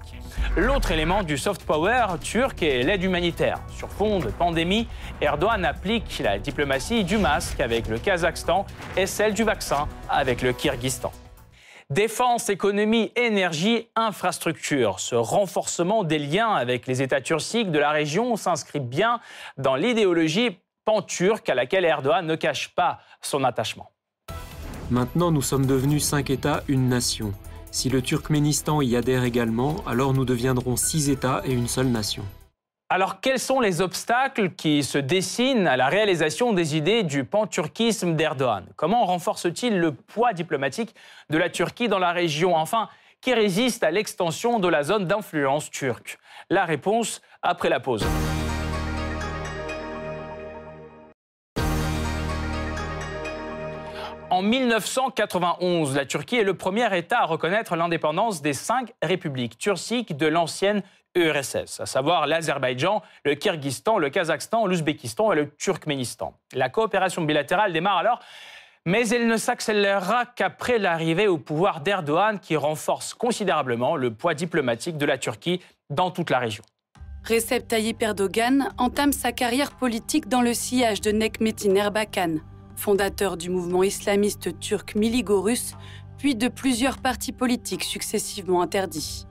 L'autre 0.56 0.92
élément 0.92 1.24
du 1.24 1.38
soft 1.38 1.66
power 1.66 2.06
turc 2.22 2.64
est 2.64 2.84
l'aide 2.84 3.04
humanitaire. 3.04 3.60
Sur 3.68 3.90
fond 3.90 4.20
de 4.20 4.30
pandémie, 4.30 4.88
Erdogan 5.20 5.66
applique 5.66 6.20
la 6.20 6.40
diplomatie 6.40 7.04
du 7.04 7.18
masque 7.18 7.60
avec 7.60 7.90
le 7.90 8.00
Kazakhstan 8.00 8.66
et 8.96 9.08
celle 9.08 9.34
du 9.34 9.44
vaccin 9.44 9.90
avec 10.10 10.42
le 10.42 10.54
Kyrgyzstan. 10.54 11.12
Défense, 11.90 12.48
économie, 12.48 13.12
énergie, 13.18 13.90
infrastructure. 13.98 15.02
Ce 15.02 15.16
renforcement 15.16 16.06
des 16.06 16.20
liens 16.20 16.54
avec 16.54 16.88
les 16.88 17.02
États 17.02 17.22
turciques 17.22 17.72
de 17.72 17.80
la 17.80 17.92
région 17.92 18.38
s'inscrit 18.38 18.80
bien 18.80 19.20
dans 19.58 19.76
l'idéologie 19.76 20.58
pan-turque 20.86 21.50
à 21.50 21.56
laquelle 21.56 21.84
Erdogan 21.84 22.26
ne 22.26 22.36
cache 22.36 22.70
pas 22.70 23.00
son 23.20 23.44
attachement. 23.44 23.92
Maintenant, 24.90 25.32
nous 25.32 25.42
sommes 25.42 25.66
devenus 25.66 26.04
cinq 26.04 26.30
États, 26.30 26.64
une 26.70 26.88
nation. 26.88 27.34
Si 27.72 27.90
le 27.90 28.02
Turkménistan 28.02 28.82
y 28.82 28.96
adhère 28.96 29.26
également, 29.26 29.76
alors 29.86 30.14
nous 30.14 30.24
deviendrons 30.24 30.78
six 30.78 31.10
États 31.10 31.42
et 31.44 31.52
une 31.52 31.68
seule 31.68 31.88
nation. 31.88 32.24
Alors, 32.90 33.20
quels 33.20 33.40
sont 33.40 33.60
les 33.60 33.82
obstacles 33.82 34.52
qui 34.52 34.82
se 34.84 34.98
dessinent 34.98 35.68
à 35.68 35.76
la 35.76 35.88
réalisation 35.88 36.54
des 36.54 36.78
idées 36.78 37.04
du 37.04 37.26
pan-turquisme 37.26 38.16
d'Erdogan? 38.16 38.66
Comment 38.78 39.06
renforce-t-il 39.06 39.78
le 39.78 39.92
poids 39.92 40.32
diplomatique 40.32 40.96
de 41.30 41.38
la 41.38 41.50
Turquie 41.50 41.90
dans 41.90 42.00
la 42.00 42.14
région? 42.14 42.56
Enfin, 42.56 42.88
qui 43.20 43.34
résiste 43.34 43.84
à 43.84 43.92
l'extension 43.92 44.58
de 44.58 44.70
la 44.70 44.84
zone 44.84 45.06
d'influence 45.06 45.70
turque? 45.70 46.18
La 46.50 46.64
réponse 46.64 47.22
après 47.42 47.68
la 47.68 47.82
pause. 47.82 48.06
En 54.38 54.44
1991, 54.44 55.96
la 55.96 56.06
Turquie 56.06 56.36
est 56.36 56.44
le 56.44 56.54
premier 56.54 56.96
État 56.96 57.22
à 57.22 57.26
reconnaître 57.26 57.76
l'indépendance 57.76 58.44
des 58.44 58.54
cinq 58.54 58.94
républiques 59.02 59.58
turciques 59.58 60.16
de 60.16 60.28
l'ancienne 60.28 60.84
URSS, 61.16 61.80
à 61.80 61.88
savoir 61.88 62.28
l'Azerbaïdjan, 62.28 63.02
le 63.26 63.34
Kyrgyzstan, 63.34 63.98
le 63.98 64.12
Kazakhstan, 64.12 64.68
l'Ouzbékistan 64.68 65.32
et 65.32 65.38
le 65.38 65.50
Turkménistan. 65.56 66.36
La 66.54 66.70
coopération 66.70 67.24
bilatérale 67.24 67.74
démarre 67.74 67.98
alors, 67.98 68.20
mais 68.86 69.10
elle 69.10 69.26
ne 69.26 69.38
s'accélérera 69.38 70.28
qu'après 70.28 70.78
l'arrivée 70.78 71.28
au 71.28 71.40
pouvoir 71.40 71.82
d'Erdogan 71.82 72.40
qui 72.40 72.56
renforce 72.56 73.16
considérablement 73.16 73.96
le 73.96 74.14
poids 74.14 74.36
diplomatique 74.36 75.00
de 75.00 75.08
la 75.08 75.18
Turquie 75.18 75.64
dans 75.90 76.12
toute 76.12 76.30
la 76.30 76.38
région. 76.38 76.64
Recep 77.28 77.68
Tayyip 77.68 78.04
Erdogan 78.04 78.70
entame 78.78 79.14
sa 79.14 79.32
carrière 79.32 79.72
politique 79.72 80.28
dans 80.28 80.44
le 80.44 80.54
sillage 80.54 81.02
de 81.02 81.12
Nekmetin 81.12 81.74
Erbakan, 81.74 82.36
fondateur 82.78 83.36
du 83.36 83.50
mouvement 83.50 83.84
islamiste 83.84 84.58
turc 84.60 84.96
Miligorus, 84.96 85.74
puis 86.18 86.36
de 86.36 86.48
plusieurs 86.48 87.00
partis 87.00 87.34
politiques 87.34 87.84
successivement 87.84 88.62
interdits. 88.62 89.26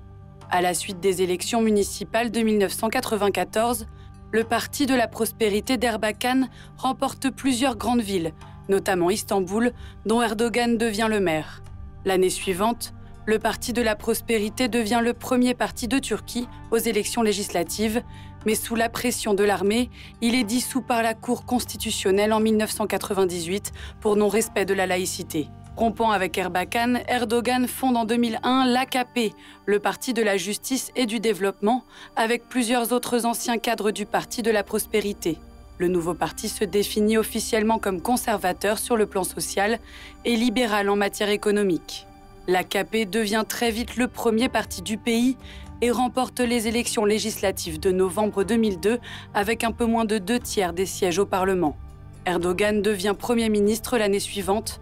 À 0.50 0.61
la 0.61 0.75
suite 0.75 1.00
des 1.00 1.23
élections 1.23 1.62
municipales 1.62 2.31
de 2.31 2.41
1994, 2.41 3.87
le 4.33 4.45
Parti 4.45 4.87
de 4.87 4.95
la 4.95 5.09
prospérité 5.09 5.76
d'Erbakan 5.76 6.49
remporte 6.76 7.31
plusieurs 7.31 7.76
grandes 7.76 8.03
villes, 8.03 8.33
notamment 8.69 9.11
Istanbul, 9.11 9.73
dont 10.05 10.21
Erdogan 10.21 10.76
devient 10.76 11.09
le 11.09 11.21
maire. 11.21 11.62
L'année 12.05 12.31
suivante, 12.31 12.93
le 13.25 13.38
Parti 13.38 13.73
de 13.73 13.83
la 13.83 13.97
prospérité 13.97 14.69
devient 14.69 15.00
le 15.03 15.12
premier 15.12 15.55
parti 15.55 15.88
de 15.88 15.99
Turquie 15.99 16.49
aux 16.71 16.76
élections 16.76 17.23
législatives, 17.23 18.03
mais 18.47 18.55
sous 18.55 18.76
la 18.76 18.88
pression 18.88 19.35
de 19.35 19.45
l'armée, 19.45 19.91
il 20.23 20.35
est 20.35 20.45
dissous 20.45 20.81
par 20.81 21.03
la 21.03 21.12
Cour 21.12 21.45
constitutionnelle 21.45 22.33
en 22.33 22.41
1998 22.41 23.73
pour 24.00 24.17
non-respect 24.17 24.65
de 24.65 24.73
la 24.73 24.87
laïcité. 24.87 25.49
Rompant 25.76 26.11
avec 26.11 26.38
Erbakan, 26.38 27.00
Erdogan 27.07 27.67
fonde 27.69 27.99
en 27.99 28.07
2001 28.07 28.65
l'AKP, 28.65 29.35
le 29.67 29.79
Parti 29.79 30.15
de 30.15 30.23
la 30.23 30.38
justice 30.38 30.91
et 30.97 31.05
du 31.05 31.21
développement, 31.21 31.85
avec 32.15 32.49
plusieurs 32.49 32.93
autres 32.93 33.26
anciens 33.26 33.59
cadres 33.59 33.91
du 33.91 34.07
Parti 34.07 34.41
de 34.41 34.50
la 34.50 34.62
prospérité. 34.62 35.37
Le 35.76 35.88
nouveau 35.88 36.15
parti 36.15 36.49
se 36.49 36.65
définit 36.65 37.19
officiellement 37.19 37.79
comme 37.79 38.00
conservateur 38.00 38.79
sur 38.79 38.97
le 38.97 39.05
plan 39.05 39.25
social 39.25 39.79
et 40.25 40.37
libéral 40.37 40.88
en 40.88 40.97
matière 40.97 41.29
économique. 41.29 42.07
L'AKP 42.49 43.11
devient 43.11 43.45
très 43.47 43.71
vite 43.71 43.97
le 43.97 44.07
premier 44.07 44.49
parti 44.49 44.81
du 44.81 44.97
pays 44.97 45.37
et 45.83 45.90
remporte 45.90 46.40
les 46.40 46.68
élections 46.68 47.04
législatives 47.04 47.78
de 47.78 47.90
novembre 47.90 48.45
2002 48.45 48.99
avec 49.35 49.64
un 49.64 49.73
peu 49.73 49.87
moins 49.87 50.04
de 50.04 50.18
deux 50.18 50.38
tiers 50.38 50.73
des 50.73 50.87
sièges 50.87 51.18
au 51.18 51.26
Parlement. 51.26 51.76
Erdogan 52.25 52.83
devient 52.83 53.14
Premier 53.18 53.49
ministre 53.49 53.99
l'année 53.99 54.21
suivante. 54.21 54.80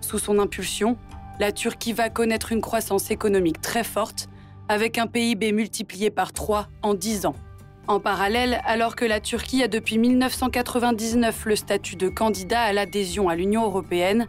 Sous 0.00 0.18
son 0.18 0.38
impulsion, 0.38 0.96
la 1.38 1.52
Turquie 1.52 1.92
va 1.92 2.08
connaître 2.08 2.52
une 2.52 2.60
croissance 2.60 3.10
économique 3.10 3.60
très 3.60 3.84
forte, 3.84 4.28
avec 4.68 4.98
un 4.98 5.06
PIB 5.06 5.52
multiplié 5.52 6.10
par 6.10 6.32
trois 6.32 6.68
en 6.82 6.94
dix 6.94 7.26
ans. 7.26 7.34
En 7.88 8.00
parallèle, 8.00 8.60
alors 8.64 8.96
que 8.96 9.04
la 9.04 9.20
Turquie 9.20 9.62
a 9.62 9.68
depuis 9.68 9.98
1999 9.98 11.44
le 11.46 11.54
statut 11.54 11.96
de 11.96 12.08
candidat 12.08 12.62
à 12.62 12.72
l'adhésion 12.72 13.28
à 13.28 13.36
l'Union 13.36 13.64
européenne, 13.64 14.26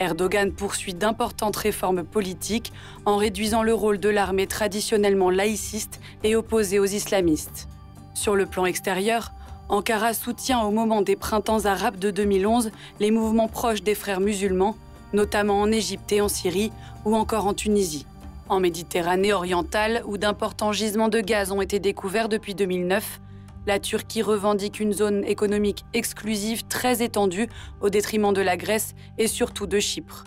Erdogan 0.00 0.52
poursuit 0.52 0.94
d'importantes 0.94 1.56
réformes 1.56 2.04
politiques 2.04 2.72
en 3.04 3.16
réduisant 3.16 3.62
le 3.62 3.74
rôle 3.74 3.98
de 3.98 4.08
l'armée 4.08 4.46
traditionnellement 4.46 5.30
laïciste 5.30 6.00
et 6.24 6.36
opposée 6.36 6.78
aux 6.78 6.84
islamistes. 6.84 7.68
Sur 8.14 8.36
le 8.36 8.46
plan 8.46 8.66
extérieur, 8.66 9.32
Ankara 9.68 10.14
soutient 10.14 10.62
au 10.62 10.70
moment 10.70 11.02
des 11.02 11.16
printemps 11.16 11.66
arabes 11.66 11.98
de 11.98 12.10
2011 12.10 12.70
les 13.00 13.10
mouvements 13.10 13.48
proches 13.48 13.82
des 13.82 13.94
frères 13.94 14.20
musulmans, 14.20 14.76
notamment 15.12 15.60
en 15.60 15.70
Égypte 15.70 16.10
et 16.12 16.20
en 16.20 16.28
Syrie, 16.28 16.72
ou 17.04 17.14
encore 17.14 17.46
en 17.46 17.54
Tunisie. 17.54 18.06
En 18.48 18.60
Méditerranée 18.60 19.32
orientale, 19.32 20.02
où 20.06 20.16
d'importants 20.16 20.72
gisements 20.72 21.08
de 21.08 21.20
gaz 21.20 21.52
ont 21.52 21.60
été 21.60 21.80
découverts 21.80 22.30
depuis 22.30 22.54
2009, 22.54 23.20
la 23.68 23.78
Turquie 23.78 24.22
revendique 24.22 24.80
une 24.80 24.94
zone 24.94 25.24
économique 25.26 25.84
exclusive 25.92 26.66
très 26.68 27.02
étendue 27.02 27.48
au 27.82 27.90
détriment 27.90 28.32
de 28.32 28.40
la 28.40 28.56
Grèce 28.56 28.94
et 29.18 29.26
surtout 29.26 29.66
de 29.66 29.78
Chypre. 29.78 30.24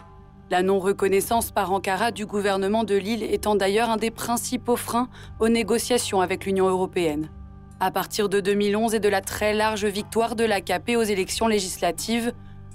La 0.51 0.61
non-reconnaissance 0.61 1.49
par 1.49 1.71
Ankara 1.71 2.11
du 2.11 2.27
gouvernement 2.27 2.83
de 2.83 2.93
l'île 2.93 3.23
étant 3.23 3.55
d'ailleurs 3.55 3.89
un 3.89 3.97
des 3.97 4.11
principaux 4.11 4.75
freins 4.75 5.09
aux 5.39 5.49
négociations 5.49 6.21
avec 6.21 6.45
l'Union 6.45 6.69
européenne. 6.69 7.31
À 7.79 7.89
partir 7.89 8.29
de 8.29 8.41
2011 8.41 8.93
et 8.93 8.99
de 8.99 9.09
la 9.09 9.21
très 9.21 9.55
large 9.55 9.85
victoire 9.85 10.35
de 10.35 10.43
l'AKP 10.43 10.95
aux 10.95 11.01
élections 11.01 11.47
législatives, 11.47 12.33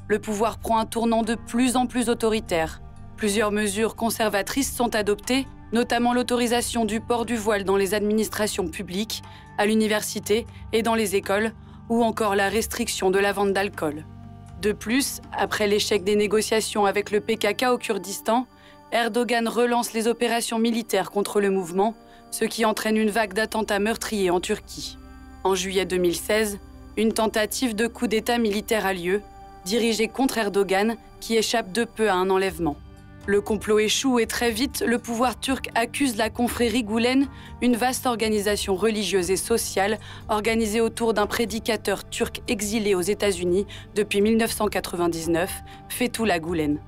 le 0.09 0.19
pouvoir 0.19 0.59
prend 0.59 0.81
un 0.81 0.85
tournant 0.85 1.23
de 1.23 1.37
plus 1.37 1.77
en 1.77 1.87
plus 1.87 2.09
autoritaire. 2.09 2.81
Plusieurs 3.17 3.53
mesures 3.53 3.95
conservatrices 3.95 4.75
sont 4.75 4.97
adoptées, 4.97 5.47
notamment 5.73 6.13
l'autorisation 6.13 6.85
du 6.85 7.01
port 7.01 7.25
du 7.25 7.37
voile 7.37 7.63
dans 7.63 7.77
les 7.77 7.95
administrations 7.95 8.67
publiques, 8.67 9.23
à 9.59 9.67
l'université 9.67 10.47
et 10.73 10.83
dans 10.83 10.95
les 10.95 11.17
écoles, 11.17 11.53
ou 11.89 12.03
encore 12.03 12.35
la 12.35 12.49
restriction 12.49 13.11
de 13.11 13.19
la 13.19 13.33
vente 13.33 13.53
d'alcool. 13.53 14.05
De 14.63 14.73
plus, 14.73 15.21
après 15.33 15.67
l'échec 15.67 16.03
des 16.03 16.17
négociations 16.17 16.87
avec 16.87 17.11
le 17.11 17.21
PKK 17.21 17.67
au 17.71 17.79
Kurdistan, 17.79 18.47
Erdogan 18.93 19.49
relance 19.49 19.93
les 19.93 20.09
opérations 20.09 20.59
militaires 20.59 21.11
contre 21.11 21.41
le 21.41 21.51
mouvement, 21.51 21.95
ce 22.31 22.45
qui 22.45 22.65
entraîne 22.65 22.97
une 22.97 23.11
vague 23.11 23.35
d'attentats 23.35 23.79
meurtriers 23.79 24.31
en 24.31 24.41
Turquie. 24.41 24.97
En 25.45 25.55
juillet 25.55 25.85
2016, 25.85 26.59
une 26.97 27.13
tentative 27.13 27.75
de 27.75 27.87
coup 27.87 28.07
d'État 28.07 28.39
militaire 28.39 28.87
a 28.87 28.95
lieu, 28.95 29.23
dirigée 29.65 30.09
contre 30.09 30.39
Erdogan, 30.39 30.97
qui 31.21 31.37
échappe 31.37 31.73
de 31.73 31.85
peu 31.85 32.09
à 32.09 32.15
un 32.15 32.31
enlèvement. 32.31 32.77
Le 33.29 33.41
complot 33.41 33.81
échoue 33.81 34.21
et 34.21 34.27
très 34.27 34.53
vite, 34.53 34.85
le 34.87 35.01
pouvoir 35.01 35.41
turc 35.41 35.69
accuse 35.75 36.17
la 36.17 36.31
confrérie 36.31 36.85
Goulen, 36.85 37.27
une 37.61 37.75
vaste 37.75 38.07
organisation 38.07 38.77
religieuse 38.77 39.33
et 39.33 39.37
sociale 39.37 39.99
organisée 40.29 40.81
autour 40.81 41.13
d'un 41.13 41.27
prédicateur 41.27 42.09
turc 42.09 42.41
exilé 42.47 42.95
aux 42.95 43.01
États-Unis 43.01 43.67
depuis 43.97 44.21
1999, 44.21 45.51
Fethullah 45.89 46.39
Goulen. 46.39 46.79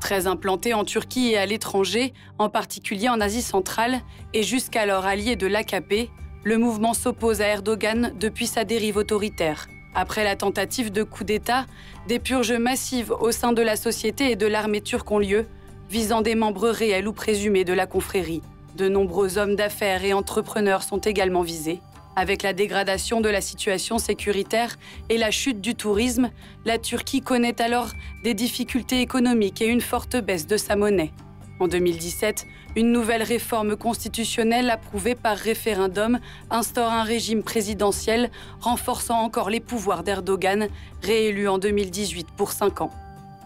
Très 0.00 0.28
implanté 0.28 0.72
en 0.72 0.84
Turquie 0.84 1.32
et 1.32 1.36
à 1.36 1.46
l'étranger, 1.46 2.12
en 2.38 2.48
particulier 2.48 3.08
en 3.08 3.20
Asie 3.20 3.42
centrale, 3.42 3.98
et 4.34 4.44
jusqu'alors 4.44 5.04
allié 5.04 5.34
de 5.34 5.48
l'AKP, 5.48 6.10
le 6.44 6.58
mouvement 6.58 6.94
s'oppose 6.94 7.40
à 7.40 7.48
Erdogan 7.48 8.12
depuis 8.20 8.46
sa 8.46 8.62
dérive 8.62 8.98
autoritaire. 8.98 9.66
Après 9.96 10.22
la 10.22 10.36
tentative 10.36 10.92
de 10.92 11.02
coup 11.02 11.24
d'État, 11.24 11.66
des 12.06 12.20
purges 12.20 12.52
massives 12.52 13.10
au 13.10 13.32
sein 13.32 13.52
de 13.52 13.62
la 13.62 13.74
société 13.74 14.30
et 14.30 14.36
de 14.36 14.46
l'armée 14.46 14.80
turque 14.80 15.10
ont 15.10 15.18
lieu, 15.18 15.48
visant 15.90 16.22
des 16.22 16.34
membres 16.34 16.68
réels 16.68 17.08
ou 17.08 17.12
présumés 17.12 17.64
de 17.64 17.72
la 17.72 17.86
confrérie. 17.86 18.42
De 18.76 18.88
nombreux 18.88 19.38
hommes 19.38 19.56
d'affaires 19.56 20.04
et 20.04 20.12
entrepreneurs 20.12 20.82
sont 20.82 20.98
également 20.98 21.42
visés. 21.42 21.80
Avec 22.16 22.42
la 22.42 22.52
dégradation 22.52 23.20
de 23.20 23.28
la 23.28 23.40
situation 23.40 23.98
sécuritaire 23.98 24.76
et 25.08 25.18
la 25.18 25.30
chute 25.30 25.60
du 25.60 25.74
tourisme, 25.74 26.30
la 26.64 26.78
Turquie 26.78 27.22
connaît 27.22 27.62
alors 27.62 27.92
des 28.24 28.34
difficultés 28.34 29.00
économiques 29.00 29.62
et 29.62 29.68
une 29.68 29.80
forte 29.80 30.16
baisse 30.16 30.46
de 30.46 30.56
sa 30.56 30.74
monnaie. 30.74 31.12
En 31.60 31.68
2017, 31.68 32.46
une 32.76 32.92
nouvelle 32.92 33.22
réforme 33.22 33.76
constitutionnelle 33.76 34.70
approuvée 34.70 35.14
par 35.14 35.36
référendum 35.36 36.18
instaure 36.50 36.92
un 36.92 37.02
régime 37.02 37.42
présidentiel 37.42 38.30
renforçant 38.60 39.20
encore 39.20 39.50
les 39.50 39.60
pouvoirs 39.60 40.04
d'Erdogan, 40.04 40.68
réélu 41.02 41.48
en 41.48 41.58
2018 41.58 42.28
pour 42.36 42.52
5 42.52 42.80
ans. 42.82 42.90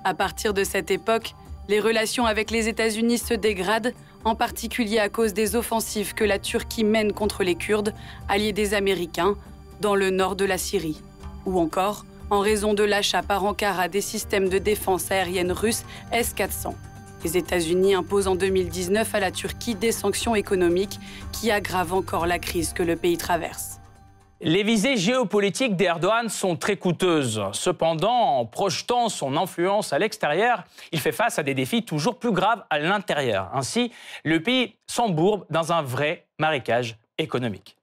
À 0.05 0.15
partir 0.15 0.53
de 0.53 0.65
cette 0.65 0.91
époque, 0.91 1.35
les 1.69 1.81
relations 1.81 2.27
avec 2.27 2.51
les 2.51 2.69
États-Unis 2.69 3.19
se 3.19 3.35
dégradent, 3.35 3.93
en 4.25 4.35
particulier 4.35 4.99
à 4.99 5.09
cause 5.09 5.33
des 5.33 5.57
offensives 5.57 6.15
que 6.15 6.25
la 6.25 6.39
Turquie 6.39 6.85
mène 6.85 7.13
contre 7.13 7.45
les 7.45 7.55
Kurdes, 7.55 7.95
alliés 8.29 8.53
des 8.53 8.75
Américains, 8.75 9.37
dans 9.81 9.95
le 9.95 10.11
nord 10.11 10.37
de 10.37 10.45
la 10.45 10.59
Syrie. 10.59 11.01
Ou 11.47 11.59
encore 11.59 12.05
en 12.31 12.41
raison 12.41 12.73
de 12.73 12.83
l'achat 12.83 13.23
par 13.23 13.45
Ankara 13.45 13.89
des 13.89 14.01
systèmes 14.01 14.49
de 14.49 14.59
défense 14.59 15.11
aérienne 15.11 15.53
russes 15.53 15.85
S-400. 16.13 16.75
Les 17.25 17.37
États-Unis 17.37 17.95
imposent 17.95 18.27
en 18.27 18.37
2019 18.37 19.15
à 19.15 19.21
la 19.21 19.31
Turquie 19.31 19.75
des 19.75 19.93
sanctions 19.93 20.35
économiques 20.35 20.99
qui 21.31 21.51
aggravent 21.51 21.95
encore 21.95 22.27
la 22.27 22.39
crise 22.39 22.73
que 22.73 22.83
le 22.83 22.97
pays 22.97 23.19
traverse. 23.19 23.82
Les 24.45 24.65
visées 24.65 24.97
géopolitiques 24.97 25.77
d'Erdogan 25.77 26.29
sont 26.29 26.57
très 26.57 26.77
coûteuses. 26.77 27.41
Cependant, 27.53 28.41
en 28.41 28.45
projetant 28.45 29.09
son 29.09 29.37
influence 29.37 29.93
à 29.93 30.01
l'extérieur, 30.01 30.65
il 30.91 30.99
fait 30.99 31.13
face 31.13 31.39
à 31.39 31.45
des 31.45 31.55
défis 31.55 31.85
toujours 31.85 32.19
plus 32.19 32.33
graves 32.33 32.65
à 32.69 32.81
l'intérieur. 32.81 33.51
Ainsi, 33.55 33.93
le 34.25 34.43
pays 34.43 34.75
s'embourbe 34.89 35.45
dans 35.49 35.73
un 35.73 35.83
vrai 35.83 36.27
marécage 36.41 36.97
économique. 37.19 37.77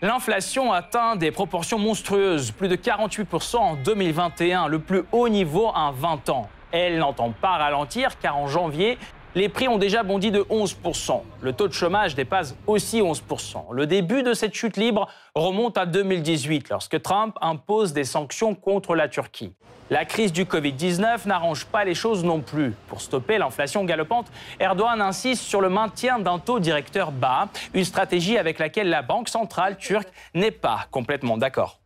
L'inflation 0.00 0.72
atteint 0.72 1.16
des 1.16 1.32
proportions 1.32 1.80
monstrueuses, 1.80 2.52
plus 2.52 2.68
de 2.68 2.76
48% 2.76 3.56
en 3.56 3.74
2021, 3.74 4.68
le 4.68 4.78
plus 4.78 5.02
haut 5.10 5.28
niveau 5.28 5.72
en 5.74 5.90
20 5.90 6.28
ans. 6.28 6.48
Elle 6.70 6.98
n'entend 6.98 7.32
pas 7.32 7.56
ralentir 7.56 8.18
car 8.20 8.36
en 8.36 8.46
janvier, 8.46 8.96
les 9.34 9.48
prix 9.48 9.68
ont 9.68 9.78
déjà 9.78 10.02
bondi 10.02 10.30
de 10.30 10.42
11%. 10.42 11.22
Le 11.40 11.52
taux 11.52 11.68
de 11.68 11.72
chômage 11.72 12.14
dépasse 12.14 12.54
aussi 12.66 13.00
11%. 13.00 13.72
Le 13.72 13.86
début 13.86 14.22
de 14.22 14.32
cette 14.32 14.54
chute 14.54 14.76
libre 14.76 15.08
remonte 15.34 15.76
à 15.76 15.86
2018, 15.86 16.68
lorsque 16.70 17.02
Trump 17.02 17.36
impose 17.40 17.92
des 17.92 18.04
sanctions 18.04 18.54
contre 18.54 18.94
la 18.94 19.08
Turquie. 19.08 19.52
La 19.90 20.04
crise 20.06 20.32
du 20.32 20.44
Covid-19 20.44 21.26
n'arrange 21.26 21.66
pas 21.66 21.84
les 21.84 21.94
choses 21.94 22.24
non 22.24 22.40
plus. 22.40 22.72
Pour 22.88 23.02
stopper 23.02 23.36
l'inflation 23.36 23.84
galopante, 23.84 24.28
Erdogan 24.58 25.02
insiste 25.02 25.42
sur 25.42 25.60
le 25.60 25.68
maintien 25.68 26.18
d'un 26.18 26.38
taux 26.38 26.58
directeur 26.58 27.12
bas, 27.12 27.48
une 27.74 27.84
stratégie 27.84 28.38
avec 28.38 28.58
laquelle 28.58 28.88
la 28.88 29.02
Banque 29.02 29.28
centrale 29.28 29.76
turque 29.76 30.08
n'est 30.32 30.50
pas 30.50 30.86
complètement 30.90 31.36
d'accord. 31.36 31.80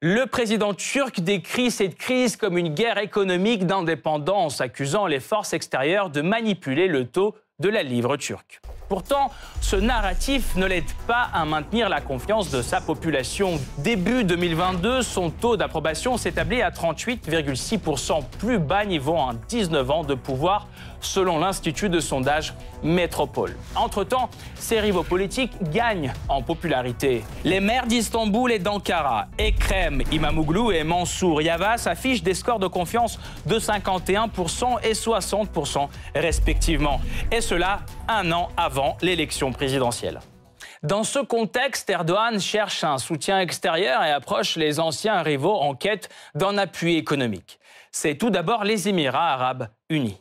Le 0.00 0.26
président 0.26 0.74
turc 0.74 1.18
décrit 1.18 1.72
cette 1.72 1.96
crise 1.96 2.36
comme 2.36 2.56
une 2.56 2.72
guerre 2.72 2.98
économique 2.98 3.66
d'indépendance, 3.66 4.60
accusant 4.60 5.08
les 5.08 5.18
forces 5.18 5.54
extérieures 5.54 6.08
de 6.08 6.20
manipuler 6.20 6.86
le 6.86 7.04
taux 7.04 7.34
de 7.58 7.68
la 7.68 7.82
livre 7.82 8.16
turque. 8.16 8.60
Pourtant, 8.88 9.30
ce 9.60 9.76
narratif 9.76 10.56
ne 10.56 10.64
l'aide 10.64 10.90
pas 11.06 11.28
à 11.34 11.44
maintenir 11.44 11.88
la 11.88 12.00
confiance 12.00 12.50
de 12.50 12.62
sa 12.62 12.80
population. 12.80 13.60
Début 13.78 14.24
2022, 14.24 15.02
son 15.02 15.30
taux 15.30 15.56
d'approbation 15.58 16.16
s'établit 16.16 16.62
à 16.62 16.70
38,6%, 16.70 18.24
plus 18.38 18.58
bas 18.58 18.86
niveau 18.86 19.14
en 19.14 19.32
19 19.48 19.90
ans 19.90 20.04
de 20.04 20.14
pouvoir, 20.14 20.68
selon 21.00 21.38
l'Institut 21.38 21.90
de 21.90 22.00
sondage 22.00 22.54
Métropole. 22.82 23.56
Entre-temps, 23.74 24.30
ses 24.54 24.80
rivaux 24.80 25.02
politiques 25.02 25.52
gagnent 25.70 26.12
en 26.28 26.42
popularité. 26.42 27.24
Les 27.44 27.60
maires 27.60 27.86
d'Istanbul 27.86 28.52
et 28.52 28.58
d'Ankara, 28.58 29.26
Ekrem 29.38 30.02
Imamoglu 30.12 30.74
et 30.74 30.84
Mansour 30.84 31.42
Yavas, 31.42 31.86
affichent 31.86 32.22
des 32.22 32.34
scores 32.34 32.58
de 32.58 32.68
confiance 32.68 33.18
de 33.46 33.58
51% 33.58 34.78
et 34.82 34.92
60% 34.92 35.88
respectivement. 36.14 37.00
Et 37.32 37.40
cela 37.40 37.80
un 38.08 38.30
an 38.32 38.48
avant 38.56 38.77
l'élection 39.02 39.52
présidentielle. 39.52 40.20
Dans 40.82 41.02
ce 41.02 41.18
contexte, 41.18 41.90
Erdogan 41.90 42.38
cherche 42.38 42.84
un 42.84 42.98
soutien 42.98 43.40
extérieur 43.40 44.04
et 44.04 44.12
approche 44.12 44.56
les 44.56 44.78
anciens 44.78 45.22
rivaux 45.22 45.56
en 45.56 45.74
quête 45.74 46.08
d'un 46.34 46.56
appui 46.56 46.96
économique. 46.96 47.58
C'est 47.90 48.16
tout 48.16 48.30
d'abord 48.30 48.64
les 48.64 48.88
Émirats 48.88 49.32
arabes 49.32 49.68
unis. 49.88 50.20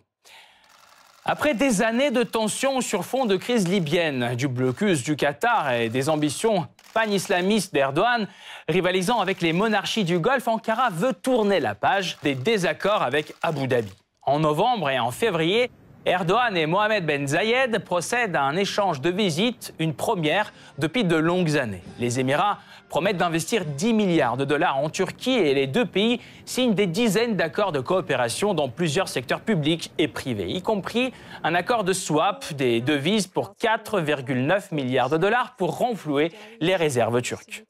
Après 1.25 1.53
des 1.53 1.81
années 1.81 2.09
de 2.09 2.23
tensions 2.23 2.81
sur 2.81 3.03
fond 3.03 3.25
de 3.25 3.35
crise 3.35 3.67
libyenne, 3.67 4.35
du 4.35 4.47
blocus 4.47 5.03
du 5.03 5.15
Qatar 5.15 5.73
et 5.73 5.89
des 5.89 6.09
ambitions 6.09 6.67
pan-islamistes 6.93 7.73
d'Erdogan, 7.73 8.27
rivalisant 8.69 9.19
avec 9.19 9.41
les 9.41 9.53
monarchies 9.53 10.05
du 10.05 10.19
Golfe, 10.19 10.47
Ankara 10.47 10.89
veut 10.89 11.13
tourner 11.13 11.59
la 11.59 11.75
page 11.75 12.17
des 12.23 12.33
désaccords 12.33 13.03
avec 13.03 13.35
Abu 13.43 13.67
Dhabi. 13.67 13.91
En 14.21 14.39
novembre 14.39 14.89
et 14.89 14.99
en 14.99 15.11
février, 15.11 15.69
Erdogan 16.07 16.55
et 16.55 16.67
Mohamed 16.67 17.05
Ben 17.05 17.27
Zayed 17.27 17.79
procèdent 17.79 18.37
à 18.37 18.43
un 18.43 18.55
échange 18.55 19.01
de 19.01 19.09
visites, 19.09 19.73
une 19.77 19.93
première 19.93 20.53
depuis 20.77 21.03
de 21.03 21.17
longues 21.17 21.57
années. 21.57 21.83
Les 21.99 22.21
Émirats 22.21 22.59
promettent 22.87 23.17
d'investir 23.17 23.65
10 23.65 23.93
milliards 23.93 24.37
de 24.37 24.45
dollars 24.45 24.77
en 24.77 24.89
Turquie 24.89 25.33
et 25.33 25.53
les 25.53 25.67
deux 25.67 25.85
pays 25.85 26.21
signent 26.45 26.73
des 26.73 26.87
dizaines 26.87 27.35
d'accords 27.35 27.73
de 27.73 27.81
coopération 27.81 28.53
dans 28.53 28.69
plusieurs 28.69 29.09
secteurs 29.09 29.41
publics 29.41 29.91
et 29.97 30.07
privés, 30.07 30.47
y 30.47 30.61
compris 30.61 31.11
un 31.43 31.53
accord 31.53 31.83
de 31.83 31.91
swap 31.91 32.53
des 32.53 32.79
devises 32.79 33.27
pour 33.27 33.55
4,9 33.61 34.73
milliards 34.73 35.09
de 35.09 35.17
dollars 35.17 35.57
pour 35.57 35.77
renflouer 35.77 36.31
les 36.61 36.77
réserves 36.77 37.21
turques. 37.21 37.65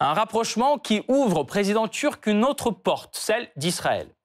Un 0.00 0.14
rapprochement 0.14 0.78
qui 0.78 1.02
ouvre 1.08 1.40
au 1.40 1.44
président 1.44 1.88
turc 1.88 2.26
une 2.26 2.42
autre 2.42 2.70
porte, 2.70 3.16
celle 3.18 3.48
d'Israël. 3.56 4.15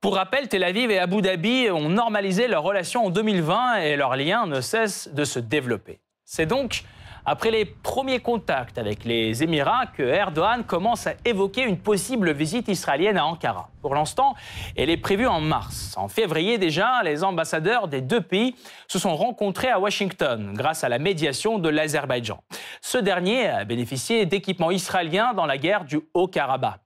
Pour 0.00 0.14
rappel, 0.14 0.46
Tel 0.46 0.62
Aviv 0.62 0.92
et 0.92 1.00
Abu 1.00 1.22
Dhabi 1.22 1.70
ont 1.72 1.88
normalisé 1.88 2.46
leurs 2.46 2.62
relations 2.62 3.06
en 3.06 3.10
2020 3.10 3.78
et 3.78 3.96
leurs 3.96 4.14
liens 4.14 4.46
ne 4.46 4.60
cessent 4.60 5.08
de 5.12 5.24
se 5.24 5.40
développer. 5.40 5.98
C'est 6.24 6.46
donc 6.46 6.84
après 7.26 7.50
les 7.50 7.64
premiers 7.64 8.20
contacts 8.20 8.78
avec 8.78 9.04
les 9.04 9.42
Émirats 9.42 9.86
que 9.86 10.04
Erdogan 10.04 10.62
commence 10.62 11.08
à 11.08 11.14
évoquer 11.24 11.62
une 11.62 11.78
possible 11.78 12.30
visite 12.30 12.68
israélienne 12.68 13.18
à 13.18 13.26
Ankara. 13.26 13.70
Pour 13.82 13.96
l'instant, 13.96 14.36
elle 14.76 14.88
est 14.88 14.96
prévue 14.98 15.26
en 15.26 15.40
mars. 15.40 15.94
En 15.96 16.06
février 16.06 16.58
déjà, 16.58 17.02
les 17.02 17.24
ambassadeurs 17.24 17.88
des 17.88 18.00
deux 18.00 18.20
pays 18.20 18.54
se 18.86 19.00
sont 19.00 19.16
rencontrés 19.16 19.68
à 19.68 19.80
Washington 19.80 20.52
grâce 20.54 20.84
à 20.84 20.88
la 20.88 21.00
médiation 21.00 21.58
de 21.58 21.68
l'Azerbaïdjan. 21.68 22.38
Ce 22.82 22.98
dernier 22.98 23.48
a 23.48 23.64
bénéficié 23.64 24.26
d'équipements 24.26 24.70
israéliens 24.70 25.34
dans 25.34 25.46
la 25.46 25.58
guerre 25.58 25.84
du 25.84 25.98
Haut-Karabakh. 26.14 26.78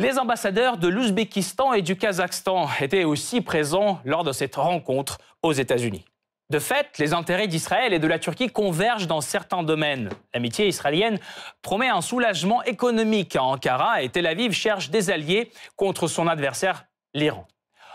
Les 0.00 0.16
ambassadeurs 0.16 0.76
de 0.76 0.86
l'Ouzbékistan 0.86 1.72
et 1.72 1.82
du 1.82 1.96
Kazakhstan 1.96 2.68
étaient 2.80 3.02
aussi 3.02 3.40
présents 3.40 3.98
lors 4.04 4.22
de 4.22 4.30
cette 4.30 4.54
rencontre 4.54 5.18
aux 5.42 5.50
États-Unis. 5.50 6.04
De 6.50 6.60
fait, 6.60 6.96
les 6.98 7.14
intérêts 7.14 7.48
d'Israël 7.48 7.92
et 7.92 7.98
de 7.98 8.06
la 8.06 8.20
Turquie 8.20 8.48
convergent 8.48 9.08
dans 9.08 9.20
certains 9.20 9.64
domaines. 9.64 10.10
L'amitié 10.32 10.68
israélienne 10.68 11.18
promet 11.62 11.88
un 11.88 12.00
soulagement 12.00 12.62
économique 12.62 13.34
à 13.34 13.42
Ankara 13.42 14.00
et 14.00 14.08
Tel 14.08 14.28
Aviv 14.28 14.52
cherche 14.52 14.90
des 14.90 15.10
alliés 15.10 15.50
contre 15.74 16.06
son 16.06 16.28
adversaire, 16.28 16.84
l'Iran. 17.12 17.48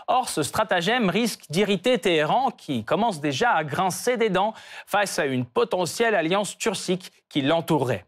Or, 0.06 0.28
ce 0.28 0.42
stratagème 0.42 1.08
risque 1.08 1.46
d'irriter 1.48 1.98
Téhéran, 1.98 2.50
qui 2.50 2.84
commence 2.84 3.22
déjà 3.22 3.52
à 3.52 3.64
grincer 3.64 4.18
des 4.18 4.28
dents 4.28 4.52
face 4.86 5.18
à 5.18 5.24
une 5.24 5.46
potentielle 5.46 6.14
alliance 6.14 6.58
turcique 6.58 7.12
qui 7.30 7.40
l'entourerait. 7.40 8.04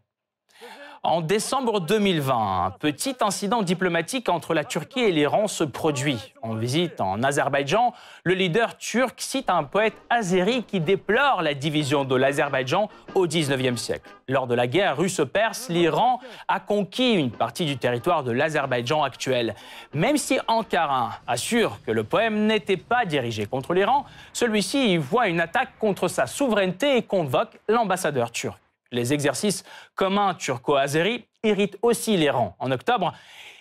En 1.09 1.21
décembre 1.21 1.79
2020, 1.79 2.65
un 2.65 2.71
petit 2.71 3.15
incident 3.21 3.61
diplomatique 3.61 4.27
entre 4.27 4.53
la 4.53 4.65
Turquie 4.65 4.99
et 4.99 5.13
l'Iran 5.13 5.47
se 5.47 5.63
produit. 5.63 6.33
En 6.41 6.53
visite 6.53 6.99
en 6.99 7.23
Azerbaïdjan, 7.23 7.93
le 8.25 8.33
leader 8.33 8.75
turc 8.75 9.13
cite 9.21 9.49
un 9.49 9.63
poète 9.63 9.93
azéri 10.09 10.65
qui 10.65 10.81
déplore 10.81 11.43
la 11.43 11.53
division 11.53 12.03
de 12.03 12.13
l'Azerbaïdjan 12.13 12.89
au 13.15 13.25
XIXe 13.25 13.79
siècle. 13.79 14.09
Lors 14.27 14.47
de 14.47 14.53
la 14.53 14.67
guerre 14.67 14.97
russe-perse, 14.97 15.69
l'Iran 15.69 16.19
a 16.49 16.59
conquis 16.59 17.13
une 17.13 17.31
partie 17.31 17.63
du 17.63 17.77
territoire 17.77 18.25
de 18.25 18.33
l'Azerbaïdjan 18.33 19.01
actuel. 19.03 19.55
Même 19.93 20.17
si 20.17 20.37
Ankara 20.49 21.21
assure 21.25 21.79
que 21.85 21.91
le 21.91 22.03
poème 22.03 22.47
n'était 22.47 22.75
pas 22.75 23.05
dirigé 23.05 23.45
contre 23.45 23.73
l'Iran, 23.73 24.03
celui-ci 24.33 24.91
y 24.91 24.97
voit 24.97 25.29
une 25.29 25.39
attaque 25.39 25.79
contre 25.79 26.09
sa 26.09 26.27
souveraineté 26.27 26.97
et 26.97 27.03
convoque 27.03 27.57
l'ambassadeur 27.69 28.29
turc. 28.29 28.59
Les 28.91 29.13
exercices 29.13 29.63
communs 29.95 30.33
turco-azéris 30.33 31.25
irritent 31.43 31.77
aussi 31.81 32.17
les 32.17 32.29
rangs. 32.29 32.55
En 32.59 32.71
octobre, 32.71 33.13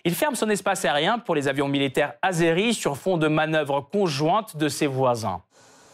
il 0.04 0.14
ferme 0.14 0.34
son 0.36 0.48
espace 0.48 0.84
aérien 0.84 1.18
pour 1.18 1.34
les 1.34 1.48
avions 1.48 1.68
militaires 1.68 2.14
azéris 2.22 2.74
sur 2.74 2.96
fond 2.96 3.16
de 3.16 3.28
manœuvres 3.28 3.80
conjointes 3.80 4.56
de 4.56 4.68
ses 4.68 4.86
voisins 4.86 5.42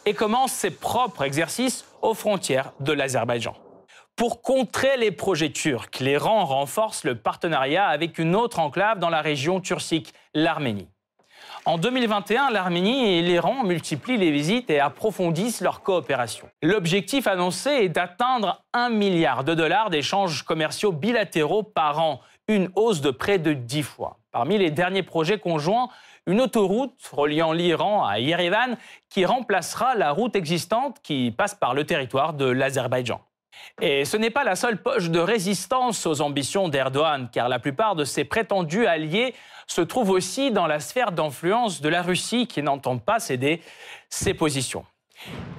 et 0.05 0.13
commence 0.13 0.51
ses 0.51 0.71
propres 0.71 1.23
exercices 1.23 1.85
aux 2.01 2.13
frontières 2.13 2.73
de 2.79 2.93
l'Azerbaïdjan. 2.93 3.55
Pour 4.15 4.43
contrer 4.43 4.97
les 4.97 5.11
projets 5.11 5.51
turcs, 5.51 5.99
les 5.99 6.17
rangs 6.17 6.45
renforcent 6.45 7.03
le 7.03 7.15
partenariat 7.15 7.87
avec 7.87 8.19
une 8.19 8.35
autre 8.35 8.59
enclave 8.59 8.99
dans 8.99 9.09
la 9.09 9.21
région 9.21 9.59
turcique, 9.59 10.13
l'Arménie. 10.35 10.92
En 11.65 11.77
2021, 11.77 12.49
l'Arménie 12.49 13.13
et 13.13 13.21
l'Iran 13.21 13.63
multiplient 13.63 14.17
les 14.17 14.31
visites 14.31 14.69
et 14.69 14.81
approfondissent 14.81 15.61
leur 15.61 15.81
coopération. 15.81 16.49
L'objectif 16.61 17.25
annoncé 17.25 17.69
est 17.69 17.89
d'atteindre 17.89 18.61
1 18.73 18.89
milliard 18.89 19.45
de 19.45 19.53
dollars 19.53 19.89
d'échanges 19.89 20.43
commerciaux 20.43 20.91
bilatéraux 20.91 21.63
par 21.63 21.99
an, 22.01 22.19
une 22.49 22.69
hausse 22.75 22.99
de 22.99 23.11
près 23.11 23.39
de 23.39 23.53
10 23.53 23.83
fois. 23.83 24.17
Parmi 24.33 24.57
les 24.57 24.71
derniers 24.71 25.03
projets 25.03 25.39
conjoints, 25.39 25.87
une 26.27 26.41
autoroute 26.41 26.99
reliant 27.13 27.53
l'Iran 27.53 28.05
à 28.05 28.19
Yerevan 28.19 28.75
qui 29.09 29.23
remplacera 29.23 29.95
la 29.95 30.11
route 30.11 30.35
existante 30.35 30.97
qui 31.01 31.31
passe 31.31 31.55
par 31.55 31.73
le 31.73 31.85
territoire 31.85 32.33
de 32.33 32.45
l'Azerbaïdjan. 32.45 33.21
Et 33.81 34.03
ce 34.03 34.17
n'est 34.17 34.31
pas 34.31 34.43
la 34.43 34.57
seule 34.57 34.81
poche 34.81 35.09
de 35.09 35.19
résistance 35.19 36.05
aux 36.05 36.19
ambitions 36.19 36.67
d'Erdogan, 36.67 37.29
car 37.31 37.47
la 37.47 37.59
plupart 37.59 37.95
de 37.95 38.03
ses 38.03 38.25
prétendus 38.25 38.85
alliés 38.85 39.33
se 39.67 39.81
trouvent 39.81 40.11
aussi 40.11 40.51
dans 40.51 40.67
la 40.67 40.79
sphère 40.79 41.11
d'influence 41.11 41.81
de 41.81 41.89
la 41.89 42.01
Russie 42.01 42.47
qui 42.47 42.61
n'entend 42.61 42.97
pas 42.97 43.19
céder 43.19 43.61
ses 44.09 44.33
positions. 44.33 44.85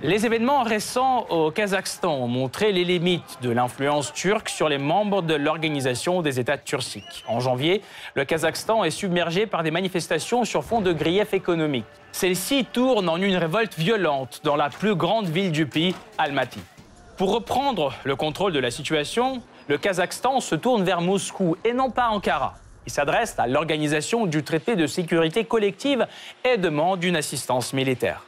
Les 0.02 0.26
événements 0.26 0.62
récents 0.62 1.26
au 1.30 1.50
Kazakhstan 1.50 2.12
ont 2.12 2.28
montré 2.28 2.72
les 2.72 2.84
limites 2.84 3.38
de 3.40 3.48
l'influence 3.48 4.12
turque 4.12 4.50
sur 4.50 4.68
les 4.68 4.76
membres 4.76 5.22
de 5.22 5.34
l'Organisation 5.34 6.20
des 6.20 6.38
États 6.38 6.58
turciques. 6.58 7.24
En 7.26 7.40
janvier, 7.40 7.80
le 8.14 8.26
Kazakhstan 8.26 8.84
est 8.84 8.90
submergé 8.90 9.46
par 9.46 9.62
des 9.62 9.70
manifestations 9.70 10.44
sur 10.44 10.64
fond 10.64 10.82
de 10.82 10.92
griefs 10.92 11.32
économiques. 11.32 11.86
Celles-ci 12.12 12.66
tournent 12.66 13.08
en 13.08 13.16
une 13.16 13.36
révolte 13.36 13.78
violente 13.78 14.40
dans 14.44 14.56
la 14.56 14.68
plus 14.68 14.94
grande 14.94 15.26
ville 15.26 15.52
du 15.52 15.66
pays, 15.66 15.94
Almaty. 16.18 16.60
Pour 17.16 17.32
reprendre 17.32 17.94
le 18.04 18.16
contrôle 18.16 18.52
de 18.52 18.58
la 18.58 18.70
situation, 18.70 19.40
le 19.68 19.78
Kazakhstan 19.78 20.40
se 20.40 20.54
tourne 20.54 20.84
vers 20.84 21.00
Moscou 21.00 21.56
et 21.64 21.72
non 21.72 21.90
pas 21.90 22.08
Ankara. 22.08 22.54
Il 22.86 22.92
s'adresse 22.92 23.38
à 23.38 23.46
l'organisation 23.46 24.26
du 24.26 24.42
traité 24.42 24.76
de 24.76 24.86
sécurité 24.86 25.44
collective 25.44 26.06
et 26.44 26.58
demande 26.58 27.02
une 27.02 27.16
assistance 27.16 27.72
militaire. 27.72 28.24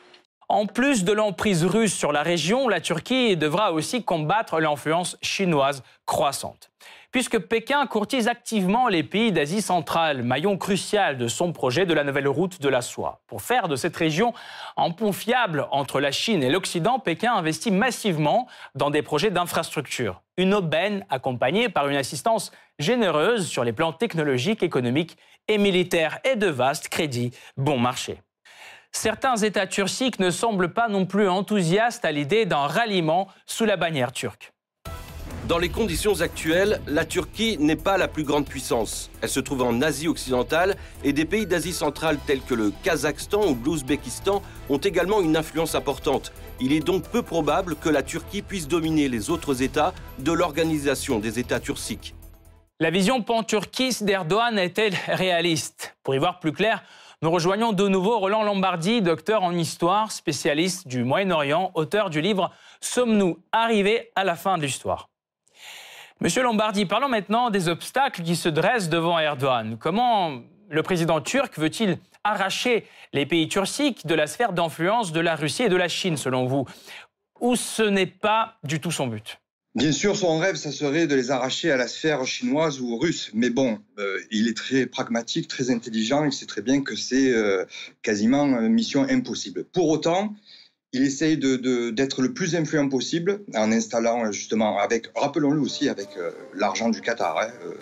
En 0.48 0.66
plus 0.66 1.04
de 1.04 1.12
l'emprise 1.12 1.64
russe 1.64 1.94
sur 1.94 2.12
la 2.12 2.22
région, 2.22 2.68
la 2.68 2.80
Turquie 2.80 3.36
devra 3.36 3.72
aussi 3.72 4.04
combattre 4.04 4.60
l'influence 4.60 5.18
chinoise 5.20 5.82
croissante 6.06 6.70
puisque 7.12 7.38
Pékin 7.38 7.86
courtise 7.86 8.28
activement 8.28 8.88
les 8.88 9.02
pays 9.02 9.32
d'Asie 9.32 9.62
centrale, 9.62 10.22
maillon 10.22 10.56
crucial 10.56 11.18
de 11.18 11.28
son 11.28 11.52
projet 11.52 11.86
de 11.86 11.94
la 11.94 12.04
nouvelle 12.04 12.28
route 12.28 12.60
de 12.60 12.68
la 12.68 12.82
soie. 12.82 13.20
Pour 13.26 13.42
faire 13.42 13.68
de 13.68 13.76
cette 13.76 13.96
région 13.96 14.32
un 14.76 14.90
pont 14.90 15.12
fiable 15.12 15.66
entre 15.70 16.00
la 16.00 16.12
Chine 16.12 16.42
et 16.42 16.50
l'Occident, 16.50 16.98
Pékin 16.98 17.34
investit 17.34 17.70
massivement 17.70 18.48
dans 18.74 18.90
des 18.90 19.02
projets 19.02 19.30
d'infrastructure. 19.30 20.22
Une 20.36 20.54
aubaine 20.54 21.04
accompagnée 21.08 21.68
par 21.68 21.88
une 21.88 21.96
assistance 21.96 22.52
généreuse 22.78 23.46
sur 23.46 23.64
les 23.64 23.72
plans 23.72 23.92
technologiques, 23.92 24.62
économiques 24.62 25.16
et 25.48 25.58
militaires 25.58 26.18
et 26.24 26.36
de 26.36 26.48
vastes 26.48 26.88
crédits 26.88 27.32
bon 27.56 27.78
marché. 27.78 28.20
Certains 28.92 29.36
États 29.36 29.66
turciques 29.66 30.18
ne 30.20 30.30
semblent 30.30 30.72
pas 30.72 30.88
non 30.88 31.04
plus 31.04 31.28
enthousiastes 31.28 32.04
à 32.04 32.12
l'idée 32.12 32.46
d'un 32.46 32.66
ralliement 32.66 33.28
sous 33.44 33.66
la 33.66 33.76
bannière 33.76 34.12
turque. 34.12 34.54
Dans 35.48 35.58
les 35.58 35.68
conditions 35.68 36.22
actuelles, 36.22 36.80
la 36.88 37.04
Turquie 37.04 37.56
n'est 37.60 37.76
pas 37.76 37.98
la 37.98 38.08
plus 38.08 38.24
grande 38.24 38.46
puissance. 38.46 39.12
Elle 39.22 39.28
se 39.28 39.38
trouve 39.38 39.62
en 39.62 39.80
Asie 39.80 40.08
occidentale 40.08 40.74
et 41.04 41.12
des 41.12 41.24
pays 41.24 41.46
d'Asie 41.46 41.72
centrale 41.72 42.18
tels 42.26 42.40
que 42.40 42.54
le 42.54 42.72
Kazakhstan 42.82 43.46
ou 43.46 43.56
l'Ouzbékistan 43.64 44.42
ont 44.68 44.78
également 44.78 45.20
une 45.20 45.36
influence 45.36 45.76
importante. 45.76 46.32
Il 46.58 46.72
est 46.72 46.80
donc 46.80 47.04
peu 47.04 47.22
probable 47.22 47.76
que 47.76 47.88
la 47.88 48.02
Turquie 48.02 48.42
puisse 48.42 48.66
dominer 48.66 49.08
les 49.08 49.30
autres 49.30 49.62
États 49.62 49.94
de 50.18 50.32
l'Organisation 50.32 51.20
des 51.20 51.38
États 51.38 51.60
turciques. 51.60 52.16
La 52.80 52.90
vision 52.90 53.22
pan-turquiste 53.22 54.02
d'Erdogan 54.02 54.58
est-elle 54.58 54.94
réaliste? 55.06 55.96
Pour 56.02 56.16
y 56.16 56.18
voir 56.18 56.40
plus 56.40 56.52
clair, 56.52 56.82
nous 57.22 57.30
rejoignons 57.30 57.72
de 57.72 57.86
nouveau 57.86 58.18
Roland 58.18 58.42
Lombardi, 58.42 59.00
docteur 59.00 59.44
en 59.44 59.52
histoire, 59.52 60.10
spécialiste 60.10 60.88
du 60.88 61.04
Moyen-Orient, 61.04 61.70
auteur 61.74 62.10
du 62.10 62.20
livre 62.20 62.50
Sommes-nous 62.80 63.38
arrivés 63.52 64.10
à 64.16 64.24
la 64.24 64.34
fin 64.34 64.58
de 64.58 64.62
l'histoire? 64.64 65.08
Monsieur 66.22 66.42
Lombardi, 66.42 66.86
parlons 66.86 67.10
maintenant 67.10 67.50
des 67.50 67.68
obstacles 67.68 68.22
qui 68.22 68.36
se 68.36 68.48
dressent 68.48 68.88
devant 68.88 69.18
Erdogan. 69.18 69.76
Comment 69.78 70.40
le 70.70 70.82
président 70.82 71.20
turc 71.20 71.58
veut-il 71.58 71.98
arracher 72.24 72.86
les 73.12 73.26
pays 73.26 73.48
turciques 73.48 74.06
de 74.06 74.14
la 74.14 74.26
sphère 74.26 74.54
d'influence 74.54 75.12
de 75.12 75.20
la 75.20 75.36
Russie 75.36 75.64
et 75.64 75.68
de 75.68 75.76
la 75.76 75.88
Chine, 75.88 76.16
selon 76.16 76.46
vous? 76.46 76.64
Ou 77.40 77.54
ce 77.54 77.82
n'est 77.82 78.06
pas 78.06 78.54
du 78.64 78.80
tout 78.80 78.90
son 78.90 79.08
but? 79.08 79.38
Bien 79.74 79.92
sûr, 79.92 80.16
son 80.16 80.38
rêve, 80.38 80.56
ça 80.56 80.72
serait 80.72 81.06
de 81.06 81.14
les 81.14 81.30
arracher 81.30 81.70
à 81.70 81.76
la 81.76 81.86
sphère 81.86 82.24
chinoise 82.24 82.80
ou 82.80 82.96
russe. 82.96 83.30
Mais 83.34 83.50
bon, 83.50 83.78
euh, 83.98 84.18
il 84.30 84.48
est 84.48 84.56
très 84.56 84.86
pragmatique, 84.86 85.48
très 85.48 85.70
intelligent. 85.70 86.24
Il 86.24 86.32
sait 86.32 86.46
très 86.46 86.62
bien 86.62 86.80
que 86.80 86.96
c'est 86.96 87.30
euh, 87.34 87.66
quasiment 88.00 88.44
une 88.58 88.72
mission 88.72 89.02
impossible. 89.02 89.64
Pour 89.64 89.90
autant, 89.90 90.34
il 90.96 91.02
essaye 91.02 91.36
d'être 91.36 92.22
le 92.22 92.32
plus 92.32 92.56
influent 92.56 92.88
possible 92.88 93.40
en 93.54 93.70
installant 93.70 94.32
justement 94.32 94.78
avec, 94.78 95.10
rappelons-le 95.14 95.60
aussi, 95.60 95.90
avec 95.90 96.08
euh, 96.16 96.30
l'argent 96.54 96.88
du 96.88 97.02
Qatar, 97.02 97.38
hein, 97.38 97.48
euh, 97.66 97.74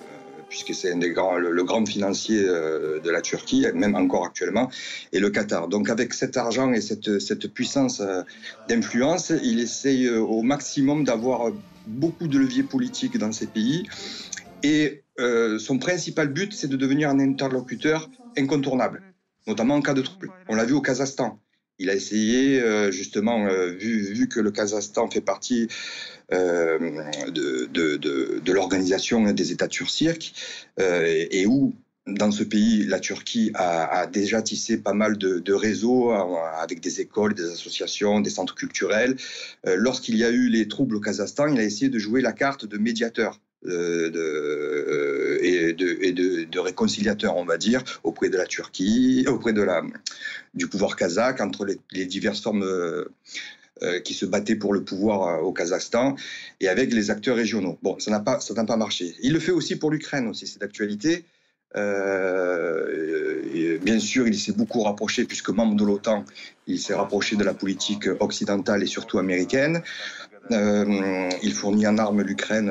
puisque 0.49 0.75
c'est 0.75 0.93
le, 0.95 1.63
grand 1.63 1.87
financier 1.87 2.43
euh, 2.45 2.99
de 2.99 3.11
la 3.11 3.21
Turquie, 3.21 3.67
même 3.73 3.95
encore 3.95 4.27
actuellement, 4.27 4.69
et 5.13 5.21
le 5.21 5.31
Qatar. 5.31 5.69
Donc 5.69 5.91
avec 5.91 6.13
cet 6.13 6.37
argent 6.37 6.73
et 6.73 6.81
cette, 6.81 7.47
puissance 7.55 8.03
d'influence, 8.69 9.33
il 9.45 9.61
essaye 9.61 10.09
au 10.09 10.43
maximum 10.43 11.05
d'avoir 11.05 11.53
beaucoup 11.87 12.27
de 12.27 12.37
leviers 12.37 12.65
politiques 12.65 13.17
dans 13.17 13.31
ces 13.31 13.47
pays. 13.47 13.89
Et 14.65 15.05
son 15.59 15.79
principal 15.79 16.29
but, 16.29 16.53
c'est 16.53 16.69
de 16.69 16.77
devenir 16.77 17.11
un 17.11 17.21
interlocuteur 17.21 18.11
incontournable, 18.37 19.03
notamment 19.47 19.77
en 19.77 19.83
cas 19.83 19.95
de 19.95 20.03
trouble. 20.03 20.31
On 20.49 20.57
l'a 20.57 20.65
vu 20.65 20.73
au 20.73 20.81
Kazakhstan. 20.81 21.39
Il 21.81 21.91
a 21.91 21.95
essayé, 21.95 22.61
euh, 22.61 22.93
justement, 22.93 23.47
euh, 23.47 23.73
vu, 23.73 24.29
que 24.29 24.39
le 24.39 24.53
Kazakhstan 24.53 25.11
fait 25.11 25.21
partie 25.21 25.67
euh, 26.33 26.79
de, 27.31 28.53
l'organisation 28.53 29.33
des 29.33 29.53
États 29.53 29.69
turcs 29.69 30.33
et 30.79 31.47
où 31.47 31.75
dans 32.07 32.31
ce 32.31 32.45
pays, 32.45 32.85
la 32.85 33.01
Turquie 33.01 33.51
a, 33.55 34.07
déjà 34.07 34.43
tissé 34.43 34.77
pas 34.77 34.93
mal 34.93 35.17
de, 35.19 35.53
réseaux 35.53 36.13
avec 36.13 36.81
des 36.81 37.01
écoles, 37.01 37.35
des 37.35 37.51
associations, 37.51 38.21
des 38.21 38.31
centres 38.31 38.55
culturels. 38.55 39.17
Lorsqu'il 39.65 40.17
y 40.17 40.25
a 40.25 40.31
eu 40.31 40.49
les 40.49 40.69
troubles 40.69 40.97
au 40.97 41.01
Kazakhstan, 41.01 41.49
il 41.49 41.59
a 41.59 41.65
essayé 41.65 41.89
de 41.89 41.99
jouer 41.99 42.21
la 42.21 42.33
carte 42.33 42.67
de 42.67 42.79
médiateur. 42.79 43.41
De, 43.65 45.41
et, 45.43 45.73
de, 45.73 45.97
et 46.03 46.13
de, 46.13 46.59
réconciliateur, 46.59 47.35
on 47.37 47.47
va 47.47 47.57
dire, 47.57 47.83
auprès 48.03 48.29
de 48.29 48.37
la 48.37 48.45
Turquie, 48.45 49.25
auprès 49.27 49.55
de 49.55 49.63
la, 49.63 49.81
du 50.53 50.69
pouvoir 50.69 50.97
kazakh, 50.97 51.41
entre 51.41 51.65
les, 51.65 52.05
diverses 52.05 52.43
formes 52.43 52.63
euh, 53.83 53.99
qui 53.99 54.15
se 54.15 54.25
battaient 54.25 54.55
pour 54.55 54.73
le 54.73 54.85
pouvoir 54.85 55.27
euh, 55.27 55.43
au 55.43 55.53
Kazakhstan 55.53 56.15
et 56.61 56.69
avec 56.69 56.93
les 56.93 57.11
acteurs 57.11 57.35
régionaux. 57.35 57.77
Bon, 57.83 57.99
ça 57.99 58.13
n'a 58.13 58.21
pas, 58.21 58.39
ça 58.39 58.55
n'a 58.55 58.65
pas 58.65 58.77
marché. 58.77 59.17
Il 59.21 59.33
le 59.33 59.41
fait 59.41 59.51
aussi 59.51 59.75
pour 59.75 59.91
l'Ukraine 59.91 60.29
aussi, 60.29 60.47
c'est 60.47 60.61
d'actualité. 60.61 61.25
Euh, 61.75 63.43
bien 63.83 63.99
sûr, 63.99 64.29
il 64.29 64.39
s'est 64.39 64.53
beaucoup 64.53 64.81
rapproché, 64.83 65.25
puisque 65.25 65.49
membre 65.49 65.75
de 65.75 65.85
l'OTAN, 65.85 66.25
il 66.69 66.79
s'est 66.79 66.95
rapproché 66.95 67.35
de 67.35 67.43
la 67.43 67.53
politique 67.53 68.09
occidentale 68.21 68.85
et 68.85 68.87
surtout 68.87 69.19
américaine. 69.19 69.83
il 70.51 71.53
fournit 71.53 71.89
en 71.89 71.99
armes 71.99 72.23
l'Ukraine, 72.23 72.71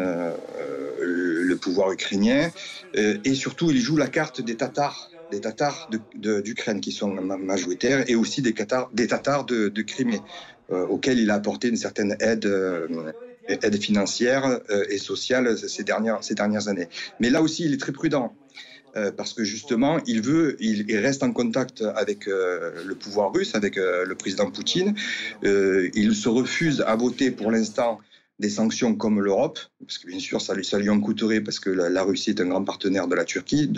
pouvoir 1.64 1.92
ukrainien, 1.92 2.52
et 2.94 3.34
surtout, 3.34 3.72
il 3.72 3.80
joue 3.80 3.98
la 3.98 4.08
carte 4.08 4.42
des 4.42 4.56
Tatars 4.56 5.10
des 5.32 5.42
Tatars 5.42 5.90
d'Ukraine 6.14 6.80
qui 6.80 6.92
sont 6.92 7.08
majoritaires 7.10 8.08
et 8.08 8.14
aussi 8.14 8.44
des, 8.44 8.54
des 8.94 9.08
Tatars 9.08 9.46
de, 9.46 9.70
de 9.70 9.82
Crimée. 9.82 10.22
Euh, 10.72 10.88
auquel 10.88 11.20
il 11.20 11.30
a 11.30 11.36
apporté 11.36 11.68
une 11.68 11.76
certaine 11.76 12.16
aide 12.22 12.46
euh, 12.46 13.12
aide 13.50 13.78
financière 13.82 14.62
euh, 14.70 14.86
et 14.90 14.98
sociale 14.98 15.58
ces 15.58 15.84
dernières, 15.84 16.24
ces 16.24 16.36
dernières 16.36 16.70
années. 16.70 16.88
Mais 17.20 17.30
là 17.30 17.42
aussi, 17.42 17.66
il 17.66 17.74
est 17.74 17.82
très 17.82 17.92
prudent. 17.92 18.34
parce 19.18 19.34
que 19.34 19.44
justement, 19.44 20.00
il 20.06 20.22
veut, 20.22 20.56
il, 20.60 20.98
reste 20.98 21.24
en 21.24 21.34
contact 21.34 21.82
avec 21.82 22.28
le 22.28 22.94
pouvoir 22.94 23.34
russe, 23.34 23.56
avec 23.56 23.76
le 23.76 24.14
président 24.14 24.52
Poutine. 24.52 24.94
il 25.42 26.14
se 26.14 26.30
refuse 26.30 26.82
à 26.86 26.96
voter 26.96 27.32
pour 27.32 27.50
l'instant 27.50 28.00
des 28.44 28.50
sanctions 28.50 28.94
comme 28.94 29.22
l'Europe, 29.22 29.58
parce 29.80 29.98
que 29.98 30.08
bien 30.08 30.20
sûr, 30.20 30.42
ça 30.42 30.54
lui, 30.54 30.66
ça 30.66 30.78
lui 30.78 30.90
en 30.90 31.00
coûterait 31.00 31.40
parce 31.40 31.62
que 31.62 31.70
la, 31.70 32.04
Russie 32.04 32.32
est 32.32 32.42
un 32.42 32.48
grand 32.48 32.66
partenaire 32.66 33.08
de 33.08 33.16
la 33.16 33.24
Turquie. 33.24 33.72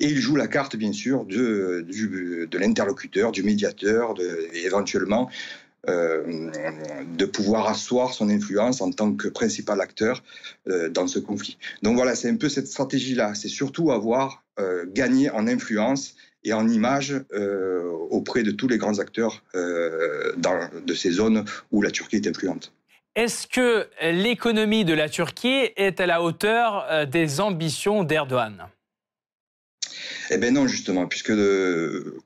et 0.00 0.06
il 0.06 0.16
joue 0.16 0.34
la 0.34 0.48
carte, 0.48 0.76
bien 0.76 0.94
sûr, 0.94 1.26
de, 1.26 1.86
l'interlocuteur, 2.58 3.32
du 3.32 3.42
médiateur, 3.42 4.14
éventuellement 4.54 5.28
euh, 5.88 6.50
de 7.16 7.26
pouvoir 7.26 7.68
asseoir 7.68 8.14
son 8.14 8.30
influence 8.30 8.80
en 8.80 8.90
tant 8.90 9.12
que 9.12 9.28
principal 9.28 9.80
acteur 9.80 10.24
euh, 10.68 10.88
dans 10.88 11.06
ce 11.06 11.18
conflit. 11.18 11.58
Donc 11.82 11.96
voilà, 11.96 12.14
c'est 12.14 12.30
un 12.30 12.36
peu 12.36 12.48
cette 12.48 12.66
stratégie-là. 12.66 13.34
C'est 13.34 13.48
surtout 13.48 13.92
avoir 13.92 14.42
euh, 14.58 14.86
gagné 14.88 15.28
en 15.30 15.46
influence 15.46 16.16
et 16.44 16.54
en 16.54 16.66
image 16.68 17.14
auprès 18.10 18.42
de 18.42 18.52
tous 18.52 18.68
les 18.68 18.78
grands 18.78 19.00
acteurs 19.00 19.42
dans, 20.36 20.70
de 20.86 20.94
ces 20.94 21.10
zones 21.10 21.44
où 21.72 21.82
la 21.82 21.90
Turquie 21.90 22.16
est 22.16 22.28
influente. 22.28 22.72
Est-ce 23.14 23.46
que 23.46 23.88
l'économie 24.02 24.84
de 24.84 24.94
la 24.94 25.08
Turquie 25.08 25.70
est 25.76 26.00
à 26.00 26.06
la 26.06 26.22
hauteur 26.22 27.06
des 27.08 27.40
ambitions 27.40 28.04
d'Erdogan? 28.04 28.68
Eh 30.30 30.36
bien 30.36 30.50
non, 30.50 30.66
justement, 30.66 31.06
puisque 31.06 31.32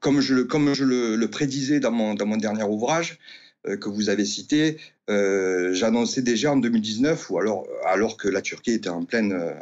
comme 0.01 0.21
je, 0.21 0.35
le, 0.35 1.27
prédisais 1.29 1.81
dans 1.81 1.93
mon, 1.93 2.15
dans 2.15 2.27
mon 2.27 2.37
dernier 2.37 2.65
ouvrage, 2.65 3.19
euh, 3.67 3.77
que 3.77 3.89
vous 3.89 4.09
avez 4.09 4.25
cité, 4.25 4.79
euh, 5.09 5.73
j'annonçais 5.73 6.23
déjà 6.23 6.53
en 6.53 6.57
2019, 6.57 7.31
ou 7.31 7.39
alors, 7.39 7.67
alors 7.87 8.17
que 8.17 8.29
la 8.29 8.43
Turquie 8.43 8.73
était 8.73 8.89
en 8.89 9.05
pleine. 9.05 9.55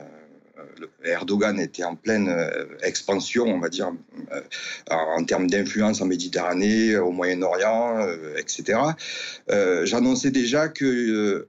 Euh, 0.82 0.86
Erdogan 1.04 1.58
était 1.60 1.84
en 1.84 1.96
pleine 1.96 2.34
expansion, 2.82 3.44
on 3.44 3.58
va 3.58 3.68
dire, 3.68 3.92
en 4.90 5.24
termes 5.24 5.48
d'influence 5.48 6.00
en 6.00 6.06
Méditerranée, 6.06 6.96
au 6.96 7.10
Moyen-Orient, 7.10 8.06
etc. 8.36 8.78
J'annonçais 9.84 10.30
déjà 10.30 10.68
que 10.68 11.48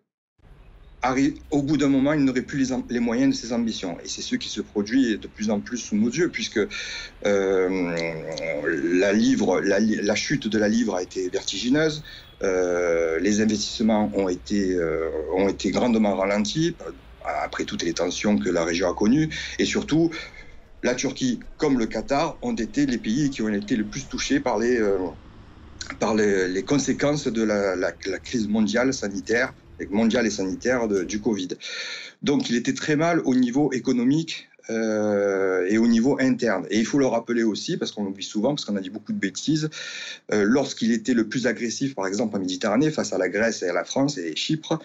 au 1.50 1.62
bout 1.62 1.78
d'un 1.78 1.88
moment, 1.88 2.14
il 2.14 2.24
n'aurait 2.24 2.44
plus 2.44 2.72
les, 2.90 3.00
moyens 3.00 3.36
de 3.36 3.40
ses 3.40 3.54
ambitions. 3.54 3.98
Et 4.04 4.08
c'est 4.08 4.22
ce 4.22 4.36
qui 4.36 4.50
se 4.50 4.62
produit 4.62 5.18
de 5.18 5.28
plus 5.28 5.50
en 5.50 5.60
plus 5.60 5.78
sous 5.78 5.96
nos 5.96 6.10
yeux, 6.10 6.30
puisque 6.30 6.60
euh, 7.26 7.96
la, 8.66 9.14
livre, 9.14 9.62
la, 9.62 10.16
chute 10.16 10.48
de 10.48 10.58
la 10.58 10.68
livre 10.68 10.96
a 10.96 11.02
été 11.02 11.30
vertigineuse. 11.30 12.04
Euh, 12.44 13.20
les 13.20 13.42
investissements 13.42 14.12
ont 14.16 14.30
été, 14.30 14.74
euh, 14.74 15.10
ont 15.36 15.48
été 15.48 15.72
grandement 15.72 16.16
ralentis 16.16 16.76
après 17.26 17.66
toutes 17.66 17.84
les 17.84 17.94
tensions 17.94 18.38
que 18.38 18.50
la 18.50 18.64
région 18.64 18.90
a 18.90 18.94
connues. 18.94 19.30
Et 19.60 19.66
surtout, 19.66 20.12
la 20.84 20.96
Turquie, 20.96 21.40
comme 21.58 21.78
le 21.78 21.86
Qatar, 21.86 22.38
ont 22.42 22.56
été 22.56 22.86
les 22.86 22.98
pays 22.98 23.30
qui 23.30 23.42
ont 23.42 23.50
été 23.50 23.76
le 23.76 23.86
plus 23.86 24.08
touchés 24.08 24.40
par 24.40 24.58
les, 24.58 24.80
par 26.00 26.16
les, 26.16 26.64
conséquences 26.64 27.28
de 27.28 27.44
la, 27.44 27.76
la, 27.76 27.92
crise 28.20 28.48
mondiale 28.48 28.94
sanitaire 28.94 29.54
mondiale 29.90 30.28
et 30.28 30.32
sanitaire 30.32 30.88
du 30.88 31.20
Covid. 31.20 31.50
Donc 32.22 32.50
il 32.50 32.56
était 32.56 32.74
très 32.74 32.96
mal 32.96 33.22
au 33.26 33.34
niveau 33.34 33.72
économique 33.72 34.50
euh, 34.70 35.66
et 35.68 35.78
au 35.78 35.88
niveau 35.88 36.18
interne. 36.20 36.66
Et 36.70 36.80
il 36.80 36.86
faut 36.86 37.00
le 37.00 37.06
rappeler 37.06 37.44
aussi, 37.44 37.78
parce 37.78 37.92
qu'on 37.92 38.04
l'oublie 38.04 38.24
souvent, 38.24 38.50
parce 38.50 38.66
qu'on 38.66 38.76
a 38.76 38.82
dit 38.82 38.90
beaucoup 38.90 39.14
de 39.14 39.20
bêtises, 39.20 39.70
euh, 40.32 40.44
lorsqu'il 40.44 40.92
était 40.92 41.14
le 41.14 41.28
plus 41.28 41.48
agressif, 41.48 41.96
par 41.96 42.08
exemple 42.08 42.36
en 42.36 42.40
Méditerranée, 42.40 42.92
face 42.92 43.14
à 43.14 43.18
la 43.18 43.30
Grèce 43.30 43.64
et 43.64 43.70
à 43.70 43.74
la 43.74 43.84
France 43.84 44.18
et 44.18 44.36
Chypre, 44.36 44.80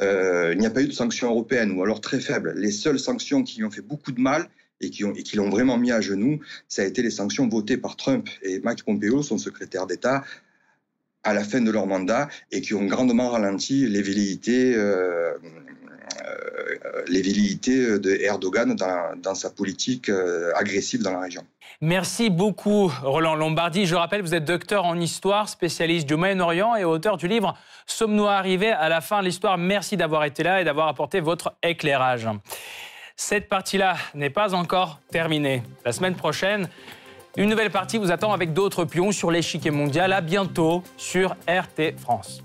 euh, 0.00 0.50
il 0.52 0.58
n'y 0.58 0.66
a 0.66 0.70
pas 0.70 0.82
eu 0.82 0.88
de 0.88 0.92
sanctions 0.92 1.30
européennes, 1.30 1.72
ou 1.72 1.82
alors 1.82 2.00
très 2.00 2.20
faibles. 2.20 2.54
Les 2.56 2.70
seules 2.70 2.98
sanctions 2.98 3.42
qui 3.42 3.62
ont 3.64 3.70
fait 3.70 3.82
beaucoup 3.82 4.12
de 4.12 4.20
mal, 4.20 4.48
et 4.80 4.88
qui, 4.88 5.36
l'ont 5.36 5.50
vraiment 5.50 5.76
mis 5.76 5.92
à 5.92 6.00
genoux, 6.00 6.40
ça 6.66 6.82
a 6.82 6.84
été 6.86 7.02
les 7.02 7.10
sanctions 7.10 7.46
votées 7.46 7.76
par 7.76 7.96
Trump 7.96 8.28
et 8.42 8.60
Mike 8.60 8.84
Pompeo, 8.84 9.22
son 9.22 9.36
secrétaire 9.36 9.86
d'État, 9.86 10.24
à 11.22 11.34
la 11.34 11.44
fin 11.44 11.60
de 11.60 11.70
leur 11.70 11.86
mandat 11.86 12.28
et 12.50 12.60
qui 12.60 12.74
ont 12.74 12.86
grandement 12.86 13.30
ralenti 13.30 13.86
les 13.86 14.02
velléités, 14.02 14.74
euh, 14.74 15.34
les 17.08 17.22
velléités 17.22 17.98
de 17.98 18.10
Erdogan 18.22 18.74
dans, 18.74 19.34
sa 19.34 19.50
politique 19.50 20.08
euh, 20.08 20.52
agressive 20.56 21.02
dans 21.02 21.12
la 21.12 21.20
région. 21.20 21.42
Merci 21.80 22.30
beaucoup, 22.30 22.92
Roland 23.02 23.34
Lombardi. 23.34 23.86
Je 23.86 23.94
rappelle, 23.94 24.22
vous 24.22 24.34
êtes 24.34 24.44
docteur 24.44 24.84
en 24.84 24.98
histoire, 24.98 25.48
spécialiste 25.48 26.06
du 26.06 26.16
Moyen-Orient 26.16 26.76
et 26.76 26.84
auteur 26.84 27.16
du 27.16 27.28
livre 27.28 27.56
Sommes-nous 27.86 28.26
arrivés 28.26 28.70
à 28.70 28.88
la 28.88 29.00
fin 29.00 29.20
de 29.20 29.26
l'histoire 29.26 29.56
Merci 29.56 29.96
d'avoir 29.96 30.24
été 30.24 30.42
là 30.42 30.60
et 30.60 30.64
d'avoir 30.64 30.88
apporté 30.88 31.20
votre 31.20 31.54
éclairage. 31.62 32.28
Cette 33.16 33.48
partie-là 33.48 33.96
n'est 34.14 34.30
pas 34.30 34.54
encore 34.54 35.00
terminée. 35.10 35.62
La 35.84 35.92
semaine 35.92 36.14
prochaine, 36.14 36.68
une 37.36 37.48
nouvelle 37.48 37.70
partie 37.70 37.98
vous 37.98 38.10
attend 38.10 38.32
avec 38.32 38.52
d'autres 38.52 38.84
pions 38.84 39.12
sur 39.12 39.30
l'échiquier 39.30 39.70
mondial. 39.70 40.12
À 40.12 40.20
bientôt 40.20 40.82
sur 40.96 41.36
RT 41.48 41.98
France. 41.98 42.42